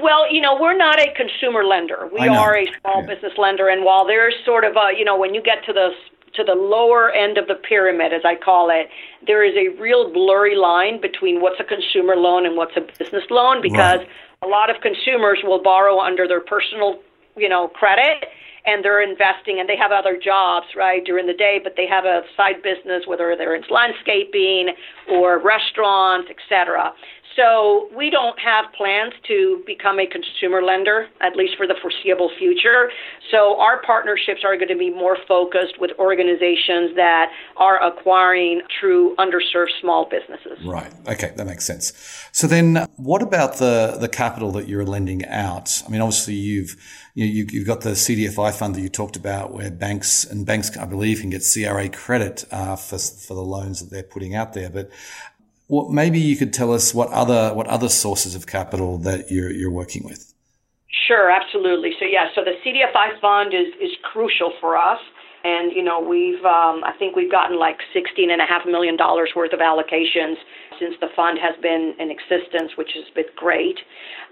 Well, 0.01 0.31
you 0.31 0.41
know, 0.41 0.57
we're 0.59 0.77
not 0.77 0.99
a 0.99 1.13
consumer 1.13 1.65
lender. 1.65 2.09
We 2.11 2.27
are 2.27 2.55
a 2.55 2.65
small 2.79 3.01
yeah. 3.01 3.13
business 3.13 3.33
lender, 3.37 3.67
and 3.67 3.83
while 3.83 4.05
there's 4.05 4.35
sort 4.45 4.63
of 4.63 4.75
a, 4.75 4.97
you 4.97 5.03
know, 5.03 5.17
when 5.17 5.33
you 5.33 5.41
get 5.41 5.65
to 5.65 5.73
the 5.73 5.91
to 6.35 6.43
the 6.43 6.53
lower 6.53 7.11
end 7.11 7.37
of 7.37 7.47
the 7.47 7.55
pyramid, 7.55 8.13
as 8.13 8.21
I 8.23 8.35
call 8.35 8.69
it, 8.69 8.87
there 9.25 9.43
is 9.43 9.55
a 9.57 9.75
real 9.81 10.13
blurry 10.13 10.55
line 10.55 11.01
between 11.01 11.41
what's 11.41 11.59
a 11.59 11.63
consumer 11.63 12.15
loan 12.15 12.45
and 12.45 12.55
what's 12.55 12.77
a 12.77 12.81
business 12.81 13.23
loan 13.29 13.61
because 13.61 13.99
right 13.99 14.09
a 14.41 14.47
lot 14.47 14.69
of 14.69 14.81
consumers 14.81 15.39
will 15.43 15.61
borrow 15.61 15.99
under 15.99 16.27
their 16.27 16.41
personal, 16.41 16.99
you 17.35 17.49
know, 17.49 17.67
credit 17.69 18.25
and 18.65 18.83
they're 18.83 19.01
investing 19.01 19.59
and 19.59 19.67
they 19.67 19.77
have 19.77 19.91
other 19.91 20.17
jobs 20.17 20.67
right 20.75 21.03
during 21.05 21.27
the 21.27 21.33
day 21.33 21.59
but 21.63 21.73
they 21.75 21.87
have 21.87 22.05
a 22.05 22.21
side 22.35 22.61
business 22.63 23.03
whether 23.07 23.35
they're 23.37 23.55
in 23.55 23.63
landscaping 23.69 24.69
or 25.09 25.39
restaurants 25.39 26.29
etc 26.29 26.93
so 27.39 27.87
we 27.95 28.09
don't 28.09 28.37
have 28.39 28.65
plans 28.75 29.13
to 29.27 29.63
become 29.65 29.99
a 29.99 30.05
consumer 30.05 30.61
lender, 30.61 31.07
at 31.21 31.35
least 31.35 31.55
for 31.57 31.67
the 31.67 31.75
foreseeable 31.81 32.31
future. 32.37 32.91
So 33.31 33.57
our 33.59 33.81
partnerships 33.83 34.41
are 34.43 34.55
going 34.55 34.67
to 34.69 34.77
be 34.77 34.89
more 34.89 35.17
focused 35.27 35.79
with 35.79 35.91
organizations 35.99 36.95
that 36.95 37.31
are 37.55 37.81
acquiring 37.81 38.61
true 38.79 39.15
underserved 39.17 39.69
small 39.79 40.09
businesses. 40.09 40.59
Right. 40.65 40.91
Okay, 41.07 41.31
that 41.37 41.45
makes 41.45 41.65
sense. 41.65 41.93
So 42.31 42.47
then, 42.47 42.85
what 42.97 43.21
about 43.21 43.57
the 43.57 43.97
the 43.99 44.09
capital 44.09 44.51
that 44.53 44.67
you're 44.67 44.85
lending 44.85 45.25
out? 45.25 45.81
I 45.85 45.89
mean, 45.89 46.01
obviously 46.01 46.33
you've 46.33 46.75
you, 47.25 47.59
have 47.59 47.67
got 47.67 47.81
the 47.81 47.91
CDFI 47.91 48.53
fund 48.53 48.75
that 48.75 48.81
you 48.81 48.89
talked 48.89 49.15
about, 49.15 49.51
where 49.51 49.71
banks 49.71 50.23
and 50.23 50.45
banks, 50.45 50.75
I 50.77 50.85
believe, 50.85 51.21
can 51.21 51.29
get 51.29 51.43
CRA 51.51 51.89
credit 51.89 52.45
uh, 52.51 52.75
for 52.75 52.97
for 52.97 53.33
the 53.33 53.41
loans 53.41 53.79
that 53.81 53.89
they're 53.89 54.03
putting 54.03 54.35
out 54.35 54.53
there. 54.53 54.69
But 54.69 54.89
what, 55.67 55.91
maybe 55.91 56.19
you 56.19 56.35
could 56.35 56.53
tell 56.53 56.73
us 56.73 56.93
what 56.93 57.09
other 57.09 57.53
what 57.53 57.67
other 57.67 57.89
sources 57.89 58.35
of 58.35 58.47
capital 58.47 58.97
that 58.99 59.31
you're 59.31 59.51
you're 59.51 59.71
working 59.71 60.03
with. 60.03 60.33
Sure, 61.07 61.29
absolutely. 61.29 61.91
So 61.99 62.05
yeah, 62.05 62.29
so 62.35 62.43
the 62.43 62.53
CDFI 62.65 63.19
fund 63.21 63.53
is 63.53 63.73
is 63.81 63.95
crucial 64.03 64.53
for 64.59 64.77
us, 64.77 64.99
and 65.43 65.71
you 65.71 65.83
know 65.83 65.99
we've 65.99 66.43
um, 66.45 66.83
I 66.83 66.93
think 66.97 67.15
we've 67.15 67.31
gotten 67.31 67.59
like 67.59 67.77
sixteen 67.93 68.31
and 68.31 68.41
a 68.41 68.45
half 68.45 68.65
million 68.65 68.97
dollars 68.97 69.31
worth 69.35 69.53
of 69.53 69.59
allocations 69.59 70.35
since 70.79 70.95
the 71.01 71.07
fund 71.15 71.37
has 71.37 71.55
been 71.61 71.93
in 71.99 72.09
existence, 72.09 72.71
which 72.77 72.91
has 72.95 73.05
been 73.13 73.29
great. 73.35 73.79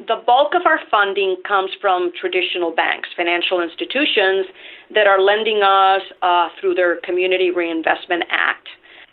The 0.08 0.22
bulk 0.26 0.54
of 0.56 0.66
our 0.66 0.80
funding 0.90 1.38
comes 1.48 1.72
from 1.82 2.12
traditional 2.20 2.72
banks, 2.72 3.10
financial 3.16 3.62
institutions 3.62 4.48
that 4.94 5.08
are 5.08 5.22
lending 5.22 5.62
us 5.62 6.02
uh, 6.22 6.50
through 6.60 6.76
their 6.76 6.98
Community 7.02 7.52
Reinvestment 7.52 8.24
Act. 8.30 8.68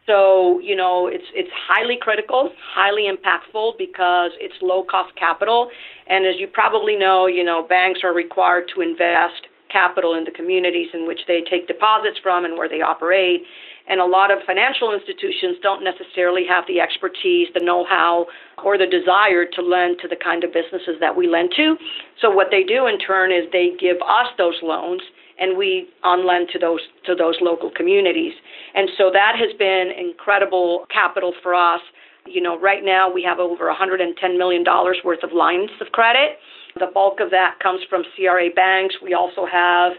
So, 0.06 0.60
you 0.60 0.76
know, 0.76 1.06
it's 1.06 1.24
it's 1.34 1.48
highly 1.66 1.96
critical, 2.00 2.50
highly 2.74 3.08
impactful 3.08 3.78
because 3.78 4.32
it's 4.38 4.54
low 4.60 4.84
cost 4.84 5.16
capital. 5.16 5.70
And 6.06 6.26
as 6.26 6.34
you 6.38 6.46
probably 6.46 6.94
know, 6.94 7.26
you 7.26 7.42
know, 7.42 7.66
banks 7.66 8.00
are 8.04 8.12
required 8.12 8.70
to 8.74 8.82
invest 8.82 9.48
capital 9.72 10.14
in 10.14 10.24
the 10.24 10.30
communities 10.30 10.88
in 10.92 11.06
which 11.06 11.20
they 11.26 11.42
take 11.50 11.66
deposits 11.66 12.18
from 12.22 12.44
and 12.44 12.56
where 12.56 12.68
they 12.68 12.82
operate. 12.82 13.42
And 13.86 14.00
a 14.00 14.04
lot 14.04 14.30
of 14.30 14.38
financial 14.46 14.94
institutions 14.94 15.58
don't 15.62 15.84
necessarily 15.84 16.46
have 16.48 16.64
the 16.66 16.80
expertise, 16.80 17.48
the 17.52 17.60
know 17.60 17.84
how, 17.84 18.26
or 18.64 18.78
the 18.78 18.86
desire 18.86 19.44
to 19.44 19.60
lend 19.60 19.98
to 20.00 20.08
the 20.08 20.16
kind 20.16 20.42
of 20.42 20.52
businesses 20.52 20.96
that 21.00 21.14
we 21.14 21.28
lend 21.28 21.52
to. 21.56 21.76
So, 22.20 22.30
what 22.30 22.48
they 22.50 22.62
do 22.62 22.86
in 22.86 22.98
turn 22.98 23.30
is 23.30 23.44
they 23.52 23.76
give 23.78 23.98
us 24.00 24.28
those 24.38 24.56
loans 24.62 25.02
and 25.38 25.56
we 25.56 25.88
on 26.02 26.26
lend 26.26 26.48
to 26.52 26.58
those 26.58 26.80
to 27.06 27.14
those 27.14 27.36
local 27.40 27.70
communities. 27.70 28.32
And 28.74 28.88
so 28.96 29.10
that 29.12 29.36
has 29.38 29.56
been 29.58 29.90
incredible 29.96 30.86
capital 30.92 31.32
for 31.42 31.54
us. 31.54 31.80
You 32.26 32.40
know, 32.40 32.58
right 32.58 32.84
now 32.84 33.12
we 33.12 33.22
have 33.22 33.38
over 33.38 33.66
110 33.66 34.38
million 34.38 34.64
dollars 34.64 34.98
worth 35.04 35.22
of 35.22 35.32
lines 35.32 35.70
of 35.80 35.88
credit. 35.92 36.38
The 36.78 36.90
bulk 36.92 37.20
of 37.20 37.30
that 37.30 37.58
comes 37.62 37.80
from 37.88 38.02
CRA 38.16 38.48
banks. 38.54 38.96
We 39.02 39.14
also 39.14 39.46
have 39.46 39.92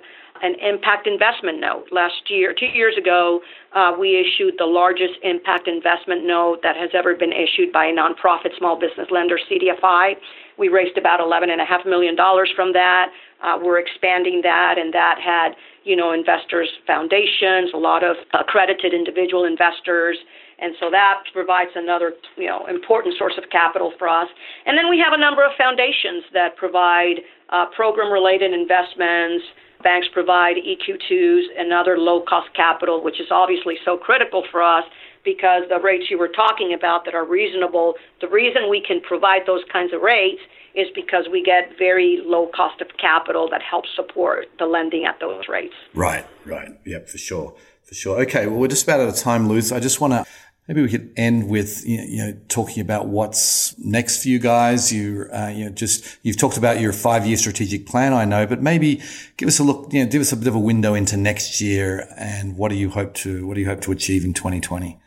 an 0.46 0.56
impact 0.62 1.08
investment 1.08 1.60
note. 1.60 1.86
Last 1.92 2.30
year, 2.30 2.54
two 2.54 2.68
years 2.68 2.94
ago, 2.98 3.42
uh, 3.74 3.94
we 4.00 4.22
issued 4.22 4.54
the 4.60 4.66
largest 4.66 5.18
impact 5.24 5.68
investment 5.68 6.26
note 6.26 6.60
that 6.62 6.78
has 6.78 6.92
ever 6.94 7.16
been 7.16 7.34
issued 7.34 7.74
by 7.74 7.86
a 7.86 7.92
nonprofit 7.92 8.56
small 8.58 8.80
business 8.80 9.08
lender, 9.10 9.40
CDFI. 9.50 10.14
We 10.58 10.70
raised 10.70 10.98
about 10.98 11.20
$11.5 11.20 11.86
million 11.86 12.16
from 12.56 12.74
that. 12.74 13.10
Uh, 13.42 13.58
we're 13.62 13.80
expanding 13.80 14.42
that, 14.44 14.78
and 14.78 14.94
that 14.94 15.18
had, 15.20 15.58
you 15.84 15.96
know, 15.96 16.14
investors, 16.14 16.70
foundations, 16.86 17.72
a 17.74 17.78
lot 17.78 18.04
of 18.04 18.16
accredited 18.34 18.94
individual 18.94 19.46
investors, 19.46 20.18
and 20.60 20.74
so 20.80 20.90
that 20.90 21.24
provides 21.34 21.72
another, 21.76 22.14
you 22.38 22.48
know, 22.48 22.66
important 22.68 23.16
source 23.18 23.34
of 23.38 23.44
capital 23.52 23.92
for 24.00 24.08
us. 24.08 24.28
And 24.66 24.78
then 24.78 24.90
we 24.90 24.98
have 25.00 25.12
a 25.12 25.20
number 25.20 25.44
of 25.44 25.52
foundations 25.58 26.24
that 26.34 26.56
provide 26.56 27.20
uh, 27.50 27.66
program-related 27.76 28.54
investments. 28.54 29.44
Banks 29.84 30.08
provide 30.12 30.56
EQ2s 30.58 31.44
and 31.58 31.72
other 31.74 31.98
low-cost 31.98 32.54
capital, 32.56 33.04
which 33.04 33.20
is 33.20 33.28
obviously 33.32 33.76
so 33.84 33.98
critical 33.98 34.44
for 34.52 34.62
us 34.62 34.84
because 35.24 35.64
the 35.70 35.80
rates 35.80 36.06
you 36.10 36.18
were 36.18 36.28
talking 36.30 36.74
about 36.74 37.04
that 37.06 37.16
are 37.16 37.26
reasonable, 37.26 37.96
the 38.22 38.28
reason 38.28 38.70
we 38.70 38.82
can 38.82 39.02
provide 39.02 39.42
those 39.48 39.64
kinds 39.72 39.92
of 39.94 40.02
rates 40.02 40.42
is 40.76 40.88
because 40.94 41.28
we 41.32 41.42
get 41.42 41.72
very 41.78 42.22
low 42.24 42.50
cost 42.56 42.82
of 42.82 42.88
capital 43.00 43.50
that 43.50 43.62
helps 43.62 43.90
support 43.96 44.46
the 44.60 44.66
lending 44.66 45.06
at 45.06 45.20
those 45.20 45.44
rates. 45.50 45.74
Right, 45.94 46.26
right. 46.46 46.70
Yep, 46.86 47.10
for 47.10 47.18
sure. 47.18 47.56
For 47.84 47.94
sure. 47.94 48.22
Okay, 48.22 48.48
well, 48.48 48.58
we're 48.58 48.68
just 48.68 48.84
about 48.84 49.00
out 49.00 49.10
of 49.10 49.16
time, 49.16 49.48
Luz. 49.48 49.72
I 49.72 49.80
just 49.80 50.02
want 50.02 50.14
to 50.14 50.26
maybe 50.68 50.82
we 50.82 50.90
could 50.90 51.12
end 51.16 51.50
with 51.50 51.86
you 51.86 52.18
know 52.18 52.38
talking 52.48 52.82
about 52.82 53.08
what's 53.08 53.78
next 53.80 54.22
for 54.22 54.30
you 54.30 54.40
guys. 54.40 54.92
You 54.92 55.28
uh, 55.32 55.52
you 55.54 55.66
know 55.66 55.72
just 55.72 56.18
you've 56.24 56.38
talked 56.38 56.58
about 56.58 56.80
your 56.80 56.94
five 56.94 57.26
year 57.26 57.38
strategic 57.38 57.86
plan, 57.86 58.14
I 58.14 58.26
know, 58.26 58.46
but 58.46 58.62
maybe 58.62 59.02
give 59.38 59.48
us 59.48 59.60
a 59.60 59.64
look. 59.64 59.92
You 59.92 60.04
know, 60.04 60.10
give 60.10 60.22
us 60.22 60.32
a 60.32 60.38
bit 60.38 60.48
of 60.48 60.56
a 60.56 60.60
window 60.60 60.94
into 60.94 61.18
next 61.18 61.62
year 61.62 62.08
and 62.18 62.58
what 62.58 62.70
do 62.70 62.76
you 62.76 62.90
hope 62.90 63.14
to 63.16 63.46
what 63.48 63.56
do 63.56 63.62
you 63.62 63.68
hope 63.68 63.82
to 63.82 63.92
achieve 63.92 64.26
in 64.26 64.34
2020? 64.34 65.00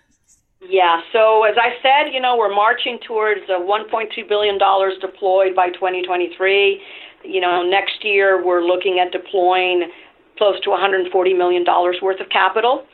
Yeah, 0.69 1.01
so 1.13 1.45
as 1.45 1.57
I 1.57 1.77
said, 1.81 2.13
you 2.13 2.21
know, 2.21 2.37
we're 2.37 2.55
marching 2.55 2.99
towards 3.07 3.41
a 3.49 3.59
$1.2 3.59 4.29
billion 4.29 4.59
deployed 5.01 5.57
by 5.57 5.71
2023. 5.71 6.83
You 7.25 7.41
know, 7.41 7.63
next 7.63 8.05
year 8.05 8.45
we're 8.45 8.63
looking 8.63 8.99
at 8.99 9.11
deploying 9.11 9.91
close 10.37 10.61
to 10.61 10.71
$140 10.71 11.37
million 11.39 11.65
worth 11.67 12.21
of 12.21 12.29
capital. 12.29 12.85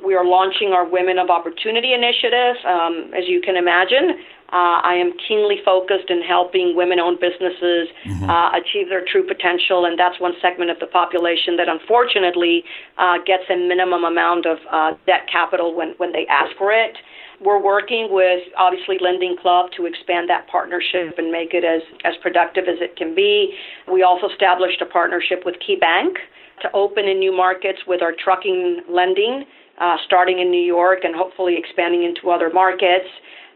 We 0.00 0.14
are 0.14 0.24
launching 0.24 0.72
our 0.72 0.88
Women 0.88 1.18
of 1.18 1.28
Opportunity 1.28 1.92
initiative. 1.92 2.56
Um, 2.64 3.12
as 3.12 3.28
you 3.28 3.40
can 3.40 3.56
imagine, 3.56 4.16
uh, 4.52 4.80
I 4.84 4.94
am 4.94 5.12
keenly 5.28 5.60
focused 5.64 6.08
in 6.08 6.22
helping 6.22 6.74
women 6.76 6.98
owned 6.98 7.20
businesses 7.20 7.88
mm-hmm. 8.04 8.28
uh, 8.28 8.52
achieve 8.56 8.88
their 8.88 9.04
true 9.04 9.26
potential, 9.26 9.84
and 9.84 9.98
that's 9.98 10.18
one 10.20 10.32
segment 10.40 10.70
of 10.70 10.78
the 10.80 10.86
population 10.86 11.56
that 11.56 11.68
unfortunately 11.68 12.64
uh, 12.98 13.18
gets 13.24 13.44
a 13.48 13.56
minimum 13.56 14.04
amount 14.04 14.46
of 14.46 14.58
uh, 14.70 14.92
debt 15.06 15.28
capital 15.30 15.74
when, 15.74 15.94
when 15.96 16.12
they 16.12 16.26
ask 16.28 16.56
for 16.56 16.72
it. 16.72 16.96
We're 17.40 17.62
working 17.62 18.08
with 18.10 18.44
obviously 18.56 18.98
Lending 19.00 19.36
Club 19.40 19.70
to 19.76 19.86
expand 19.86 20.30
that 20.30 20.46
partnership 20.48 21.18
and 21.18 21.32
make 21.32 21.54
it 21.54 21.64
as, 21.64 21.82
as 22.04 22.14
productive 22.22 22.64
as 22.68 22.76
it 22.80 22.96
can 22.96 23.14
be. 23.14 23.56
We 23.90 24.02
also 24.02 24.28
established 24.28 24.80
a 24.80 24.86
partnership 24.86 25.42
with 25.44 25.56
Key 25.64 25.76
Bank 25.76 26.18
to 26.60 26.70
open 26.72 27.08
in 27.08 27.18
new 27.18 27.34
markets 27.34 27.80
with 27.86 28.02
our 28.02 28.12
trucking 28.12 28.82
lending, 28.88 29.44
uh, 29.82 29.96
starting 30.06 30.38
in 30.38 30.50
New 30.50 30.62
York 30.62 31.00
and 31.02 31.14
hopefully 31.14 31.56
expanding 31.58 32.04
into 32.04 32.30
other 32.30 32.50
markets. 32.50 33.10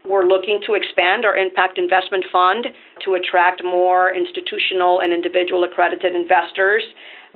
We're 0.05 0.25
looking 0.25 0.59
to 0.67 0.73
expand 0.73 1.25
our 1.25 1.35
impact 1.35 1.77
investment 1.77 2.25
fund 2.31 2.67
to 3.05 3.15
attract 3.15 3.63
more 3.63 4.13
institutional 4.13 4.99
and 4.99 5.13
individual 5.13 5.63
accredited 5.63 6.15
investors. 6.15 6.83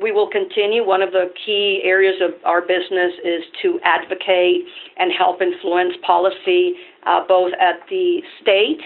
We 0.02 0.12
will 0.12 0.30
continue. 0.30 0.86
One 0.86 1.02
of 1.02 1.12
the 1.12 1.32
key 1.46 1.82
areas 1.84 2.22
of 2.22 2.32
our 2.46 2.62
business 2.62 3.14
is 3.24 3.44
to 3.62 3.80
advocate 3.84 4.66
and 4.98 5.12
help 5.18 5.42
influence 5.42 5.94
policy 6.06 6.74
uh, 7.06 7.22
both 7.28 7.52
at 7.60 7.88
the 7.90 8.22
state, 8.42 8.82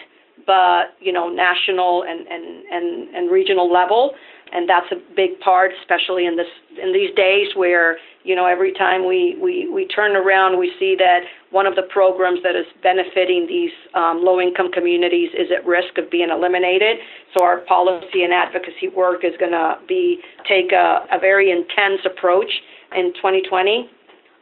but 0.45 0.97
you 0.99 1.13
know, 1.13 1.29
national 1.29 2.03
and, 2.03 2.27
and, 2.27 2.65
and, 2.71 3.15
and 3.15 3.31
regional 3.31 3.71
level 3.71 4.13
and 4.51 4.69
that's 4.69 4.91
a 4.91 4.95
big 5.15 5.39
part, 5.39 5.71
especially 5.81 6.25
in 6.25 6.37
this 6.37 6.47
in 6.81 6.93
these 6.93 7.13
days 7.15 7.47
where 7.55 7.97
you 8.25 8.35
know 8.35 8.45
every 8.45 8.73
time 8.73 9.07
we 9.07 9.37
we 9.41 9.69
we 9.69 9.87
turn 9.87 10.15
around, 10.15 10.59
we 10.59 10.73
see 10.79 10.95
that 10.97 11.21
one 11.51 11.65
of 11.65 11.75
the 11.75 11.83
programs 11.83 12.41
that 12.43 12.55
is 12.55 12.65
benefiting 12.81 13.45
these 13.47 13.71
um, 13.93 14.25
low 14.25 14.41
income 14.41 14.71
communities 14.71 15.29
is 15.37 15.47
at 15.55 15.65
risk 15.65 15.97
of 15.97 16.09
being 16.09 16.29
eliminated. 16.29 16.97
So 17.33 17.43
our 17.43 17.59
policy 17.59 18.23
and 18.23 18.33
advocacy 18.33 18.89
work 18.89 19.23
is 19.23 19.33
going 19.39 19.51
to 19.53 19.77
be 19.87 20.19
take 20.49 20.71
a, 20.71 21.05
a 21.11 21.19
very 21.19 21.51
intense 21.51 22.01
approach 22.03 22.49
in 22.95 23.13
2020. 23.15 23.89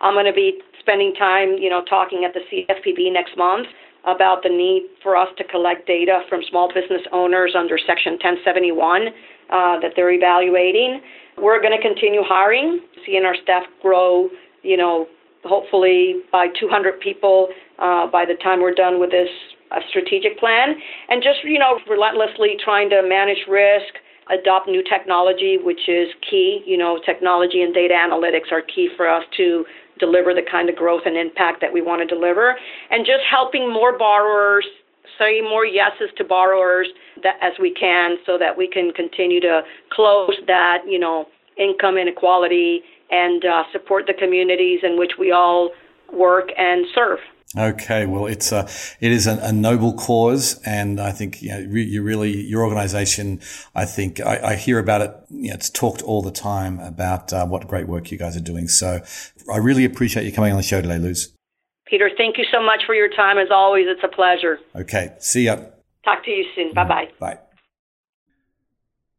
I'm 0.01 0.15
going 0.15 0.25
to 0.25 0.33
be 0.33 0.59
spending 0.79 1.13
time, 1.13 1.57
you 1.59 1.69
know, 1.69 1.83
talking 1.83 2.25
at 2.25 2.33
the 2.33 2.41
CFPB 2.49 3.11
next 3.11 3.37
month 3.37 3.67
about 4.05 4.43
the 4.43 4.49
need 4.49 4.83
for 5.01 5.15
us 5.15 5.29
to 5.37 5.43
collect 5.43 5.87
data 5.87 6.21
from 6.29 6.41
small 6.49 6.67
business 6.73 7.01
owners 7.11 7.55
under 7.57 7.77
Section 7.77 8.13
1071 8.13 9.07
uh, 9.49 9.79
that 9.79 9.93
they're 9.95 10.11
evaluating. 10.11 11.01
We're 11.37 11.61
going 11.61 11.75
to 11.75 11.81
continue 11.81 12.21
hiring, 12.23 12.81
seeing 13.05 13.23
our 13.23 13.35
staff 13.41 13.63
grow, 13.81 14.29
you 14.61 14.77
know, 14.77 15.07
hopefully 15.43 16.21
by 16.31 16.47
200 16.59 16.99
people 16.99 17.49
uh, 17.79 18.07
by 18.07 18.25
the 18.25 18.35
time 18.43 18.61
we're 18.61 18.73
done 18.73 18.99
with 18.99 19.11
this 19.11 19.29
uh, 19.71 19.79
strategic 19.89 20.37
plan, 20.39 20.75
and 21.09 21.23
just, 21.23 21.39
you 21.43 21.59
know, 21.59 21.79
relentlessly 21.89 22.55
trying 22.63 22.89
to 22.89 23.01
manage 23.03 23.39
risk, 23.49 23.95
adopt 24.29 24.67
new 24.67 24.83
technology, 24.83 25.57
which 25.61 25.89
is 25.89 26.07
key. 26.29 26.63
You 26.65 26.77
know, 26.77 26.99
technology 27.05 27.61
and 27.61 27.73
data 27.73 27.93
analytics 27.93 28.51
are 28.51 28.61
key 28.61 28.89
for 28.95 29.09
us 29.09 29.23
to 29.37 29.65
deliver 29.99 30.33
the 30.33 30.43
kind 30.49 30.69
of 30.69 30.75
growth 30.75 31.03
and 31.05 31.17
impact 31.17 31.61
that 31.61 31.71
we 31.71 31.81
want 31.81 32.07
to 32.07 32.15
deliver, 32.15 32.55
and 32.89 33.05
just 33.05 33.23
helping 33.29 33.71
more 33.71 33.97
borrowers 33.97 34.65
say 35.19 35.41
more 35.41 35.65
yeses 35.65 36.09
to 36.17 36.23
borrowers 36.23 36.87
that 37.21 37.35
as 37.41 37.53
we 37.59 37.73
can 37.73 38.15
so 38.25 38.37
that 38.37 38.57
we 38.57 38.67
can 38.67 38.91
continue 38.91 39.39
to 39.39 39.61
close 39.91 40.35
that 40.47 40.79
you 40.87 40.97
know 40.97 41.27
income 41.57 41.97
inequality 41.97 42.81
and 43.11 43.45
uh, 43.45 43.63
support 43.71 44.05
the 44.07 44.13
communities 44.13 44.79
in 44.81 44.97
which 44.97 45.13
we 45.19 45.31
all 45.31 45.69
work 46.11 46.49
and 46.57 46.85
serve. 46.95 47.19
Okay, 47.55 48.07
well, 48.07 48.25
it's 48.25 48.51
a 48.51 48.67
it 48.99 49.11
is 49.11 49.27
a, 49.27 49.37
a 49.37 49.51
noble 49.51 49.93
cause, 49.93 50.59
and 50.65 50.99
I 50.99 51.11
think 51.11 51.41
you 51.43 51.49
know 51.49 51.59
you 51.59 52.01
really 52.01 52.31
your 52.31 52.63
organisation. 52.63 53.41
I 53.75 53.85
think 53.85 54.19
I, 54.19 54.39
I, 54.53 54.55
hear 54.55 54.79
about 54.79 55.01
it. 55.01 55.15
You 55.29 55.49
know, 55.49 55.53
it's 55.53 55.69
talked 55.69 56.01
all 56.01 56.23
the 56.23 56.31
time 56.31 56.79
about 56.79 57.31
uh, 57.31 57.45
what 57.45 57.67
great 57.67 57.87
work 57.87 58.11
you 58.11 58.17
guys 58.17 58.35
are 58.35 58.41
doing. 58.41 58.67
So 58.67 59.01
I 59.51 59.57
really 59.57 59.85
appreciate 59.85 60.25
you 60.25 60.31
coming 60.31 60.51
on 60.51 60.57
the 60.57 60.63
show 60.63 60.81
today, 60.81 60.97
Luz. 60.97 61.31
Peter, 61.85 62.09
thank 62.17 62.39
you 62.39 62.45
so 62.51 62.59
much 62.59 62.83
for 62.87 62.95
your 62.95 63.09
time. 63.09 63.37
As 63.37 63.51
always, 63.51 63.85
it's 63.87 64.03
a 64.03 64.07
pleasure. 64.07 64.57
Okay, 64.75 65.13
see 65.19 65.43
ya. 65.43 65.57
Talk 66.03 66.25
to 66.25 66.31
you 66.31 66.45
soon. 66.55 66.73
Bye 66.73 66.85
bye 66.85 67.11
bye. 67.19 67.37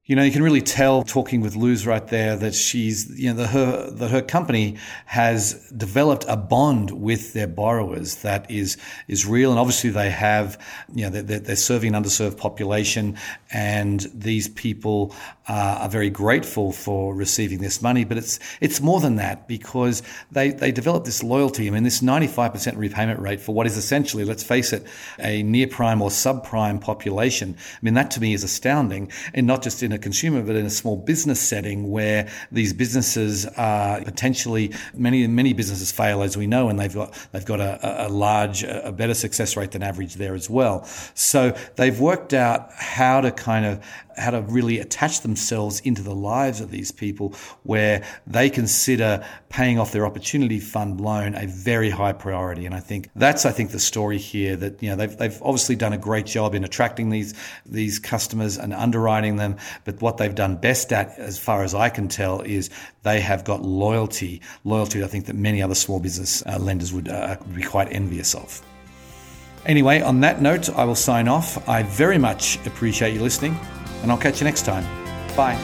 You 0.06 0.16
know, 0.16 0.22
you 0.22 0.32
can 0.32 0.42
really 0.42 0.60
tell 0.60 1.02
talking 1.02 1.40
with 1.40 1.56
Luz 1.56 1.86
right 1.86 2.06
there 2.06 2.36
that 2.36 2.54
she's, 2.54 3.18
you 3.18 3.32
know, 3.32 3.36
the, 3.36 3.46
her, 3.46 3.90
that 3.90 4.10
her 4.10 4.20
company 4.20 4.76
has 5.06 5.54
developed 5.70 6.26
a 6.28 6.36
bond 6.36 6.90
with 6.90 7.32
their 7.32 7.46
borrowers 7.46 8.16
that 8.16 8.50
is, 8.50 8.76
is 9.08 9.24
real. 9.24 9.50
And 9.50 9.58
obviously 9.58 9.88
they 9.88 10.10
have, 10.10 10.60
you 10.94 11.04
know, 11.04 11.22
they're, 11.22 11.40
they're 11.40 11.56
serving 11.56 11.94
an 11.94 12.02
underserved 12.02 12.36
population 12.36 13.16
and 13.50 14.00
these 14.12 14.46
people 14.46 15.16
uh, 15.48 15.78
are 15.82 15.88
very 15.88 16.10
grateful 16.10 16.72
for 16.72 17.14
receiving 17.14 17.58
this 17.58 17.82
money. 17.82 18.04
But 18.04 18.18
it's, 18.18 18.38
it's 18.60 18.80
more 18.80 19.00
than 19.00 19.16
that 19.16 19.46
because 19.46 20.02
they, 20.32 20.50
they 20.50 20.72
develop 20.72 21.04
this 21.04 21.22
loyalty. 21.22 21.66
I 21.66 21.70
mean, 21.70 21.82
this 21.82 22.00
95% 22.00 22.76
repayment 22.76 23.20
rate 23.20 23.40
for 23.40 23.54
what 23.54 23.66
is 23.66 23.76
essentially, 23.76 24.24
let's 24.24 24.42
face 24.42 24.72
it, 24.72 24.86
a 25.18 25.42
near 25.42 25.66
prime 25.66 26.00
or 26.00 26.10
subprime 26.10 26.80
population. 26.80 27.56
I 27.58 27.78
mean, 27.82 27.94
that 27.94 28.10
to 28.12 28.20
me 28.20 28.32
is 28.32 28.44
astounding 28.44 29.10
and 29.34 29.46
not 29.46 29.62
just 29.62 29.82
in 29.82 29.92
a 29.92 29.98
consumer, 29.98 30.42
but 30.42 30.56
in 30.56 30.66
a 30.66 30.70
small 30.70 30.96
business 30.96 31.40
setting 31.40 31.90
where 31.90 32.28
these 32.50 32.72
businesses 32.72 33.46
are 33.46 34.02
potentially 34.02 34.72
many 34.94 35.26
many 35.26 35.52
businesses 35.52 35.92
fail, 35.92 36.22
as 36.22 36.36
we 36.36 36.46
know, 36.46 36.68
and 36.68 36.78
they've 36.78 36.94
got 36.94 37.14
they've 37.32 37.44
got 37.44 37.60
a, 37.60 38.06
a 38.06 38.08
large, 38.08 38.62
a 38.64 38.92
better 38.92 39.14
success 39.14 39.56
rate 39.56 39.72
than 39.72 39.82
average 39.82 40.14
there 40.14 40.34
as 40.34 40.48
well. 40.48 40.84
So 41.14 41.56
they've 41.76 41.98
worked 41.98 42.32
out 42.34 42.72
how 42.72 43.20
to 43.20 43.30
kind 43.30 43.66
of 43.66 43.84
how 44.16 44.30
to 44.30 44.42
really 44.42 44.78
attach 44.78 45.20
themselves 45.34 45.80
into 45.80 46.00
the 46.00 46.14
lives 46.14 46.60
of 46.60 46.70
these 46.70 46.92
people 46.92 47.34
where 47.64 48.04
they 48.24 48.48
consider 48.48 49.26
paying 49.48 49.80
off 49.80 49.90
their 49.90 50.06
opportunity 50.06 50.60
fund 50.60 51.00
loan 51.00 51.34
a 51.34 51.46
very 51.48 51.90
high 51.90 52.12
priority. 52.12 52.66
And 52.66 52.74
I 52.74 52.78
think 52.78 53.10
that's, 53.16 53.44
I 53.44 53.50
think, 53.50 53.72
the 53.72 53.80
story 53.80 54.18
here 54.18 54.54
that, 54.54 54.80
you 54.80 54.90
know, 54.90 54.96
they've, 54.96 55.16
they've 55.16 55.42
obviously 55.42 55.74
done 55.74 55.92
a 55.92 55.98
great 55.98 56.26
job 56.26 56.54
in 56.54 56.62
attracting 56.62 57.10
these, 57.10 57.34
these 57.66 57.98
customers 57.98 58.56
and 58.56 58.72
underwriting 58.72 59.36
them. 59.36 59.56
But 59.84 60.00
what 60.00 60.18
they've 60.18 60.34
done 60.34 60.54
best 60.56 60.92
at, 60.92 61.18
as 61.18 61.36
far 61.36 61.64
as 61.64 61.74
I 61.74 61.88
can 61.88 62.06
tell, 62.06 62.40
is 62.42 62.70
they 63.02 63.20
have 63.20 63.42
got 63.42 63.62
loyalty, 63.62 64.40
loyalty 64.62 65.02
I 65.02 65.08
think 65.08 65.26
that 65.26 65.34
many 65.34 65.62
other 65.62 65.74
small 65.74 65.98
business 65.98 66.44
uh, 66.46 66.58
lenders 66.60 66.92
would 66.92 67.08
uh, 67.08 67.36
be 67.52 67.62
quite 67.62 67.92
envious 67.92 68.36
of. 68.36 68.62
Anyway, 69.66 70.00
on 70.00 70.20
that 70.20 70.40
note, 70.40 70.68
I 70.70 70.84
will 70.84 70.94
sign 70.94 71.26
off. 71.26 71.68
I 71.68 71.82
very 71.82 72.18
much 72.18 72.64
appreciate 72.66 73.14
you 73.14 73.20
listening 73.20 73.58
and 74.04 74.12
I'll 74.12 74.18
catch 74.18 74.40
you 74.40 74.44
next 74.44 74.66
time. 74.66 75.03
Bye. 75.36 75.58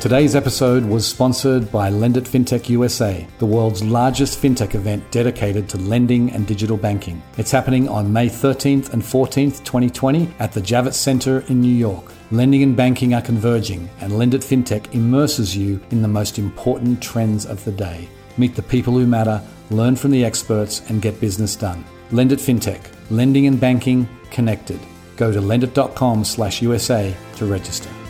Today's 0.00 0.36
episode 0.36 0.84
was 0.84 1.04
sponsored 1.04 1.72
by 1.72 1.90
Lendit 1.90 2.28
FinTech 2.28 2.68
USA, 2.68 3.26
the 3.38 3.46
world's 3.46 3.82
largest 3.82 4.40
fintech 4.40 4.74
event 4.76 5.10
dedicated 5.10 5.68
to 5.70 5.78
lending 5.78 6.30
and 6.30 6.46
digital 6.46 6.76
banking. 6.76 7.20
It's 7.38 7.50
happening 7.50 7.88
on 7.88 8.12
May 8.12 8.28
13th 8.28 8.92
and 8.92 9.02
14th, 9.02 9.64
2020 9.64 10.28
at 10.38 10.52
the 10.52 10.60
Javits 10.60 10.94
Center 10.94 11.40
in 11.48 11.60
New 11.60 11.74
York. 11.74 12.12
Lending 12.30 12.62
and 12.62 12.76
banking 12.76 13.14
are 13.14 13.22
converging, 13.22 13.88
and 14.00 14.12
Lendit 14.12 14.44
FinTech 14.44 14.94
immerses 14.94 15.56
you 15.56 15.80
in 15.90 16.02
the 16.02 16.08
most 16.08 16.38
important 16.38 17.02
trends 17.02 17.44
of 17.46 17.64
the 17.64 17.72
day. 17.72 18.06
Meet 18.36 18.54
the 18.54 18.62
people 18.62 18.92
who 18.92 19.06
matter, 19.06 19.42
learn 19.70 19.96
from 19.96 20.12
the 20.12 20.24
experts, 20.24 20.88
and 20.88 21.02
get 21.02 21.20
business 21.20 21.56
done. 21.56 21.84
Lendit 22.12 22.38
FinTech, 22.38 22.80
lending 23.10 23.46
and 23.46 23.58
banking 23.58 24.08
connected. 24.30 24.78
Go 25.16 25.32
to 25.32 25.40
lendit.com 25.40 26.24
slash 26.24 26.62
USA 26.62 27.16
to 27.36 27.44
register. 27.44 28.05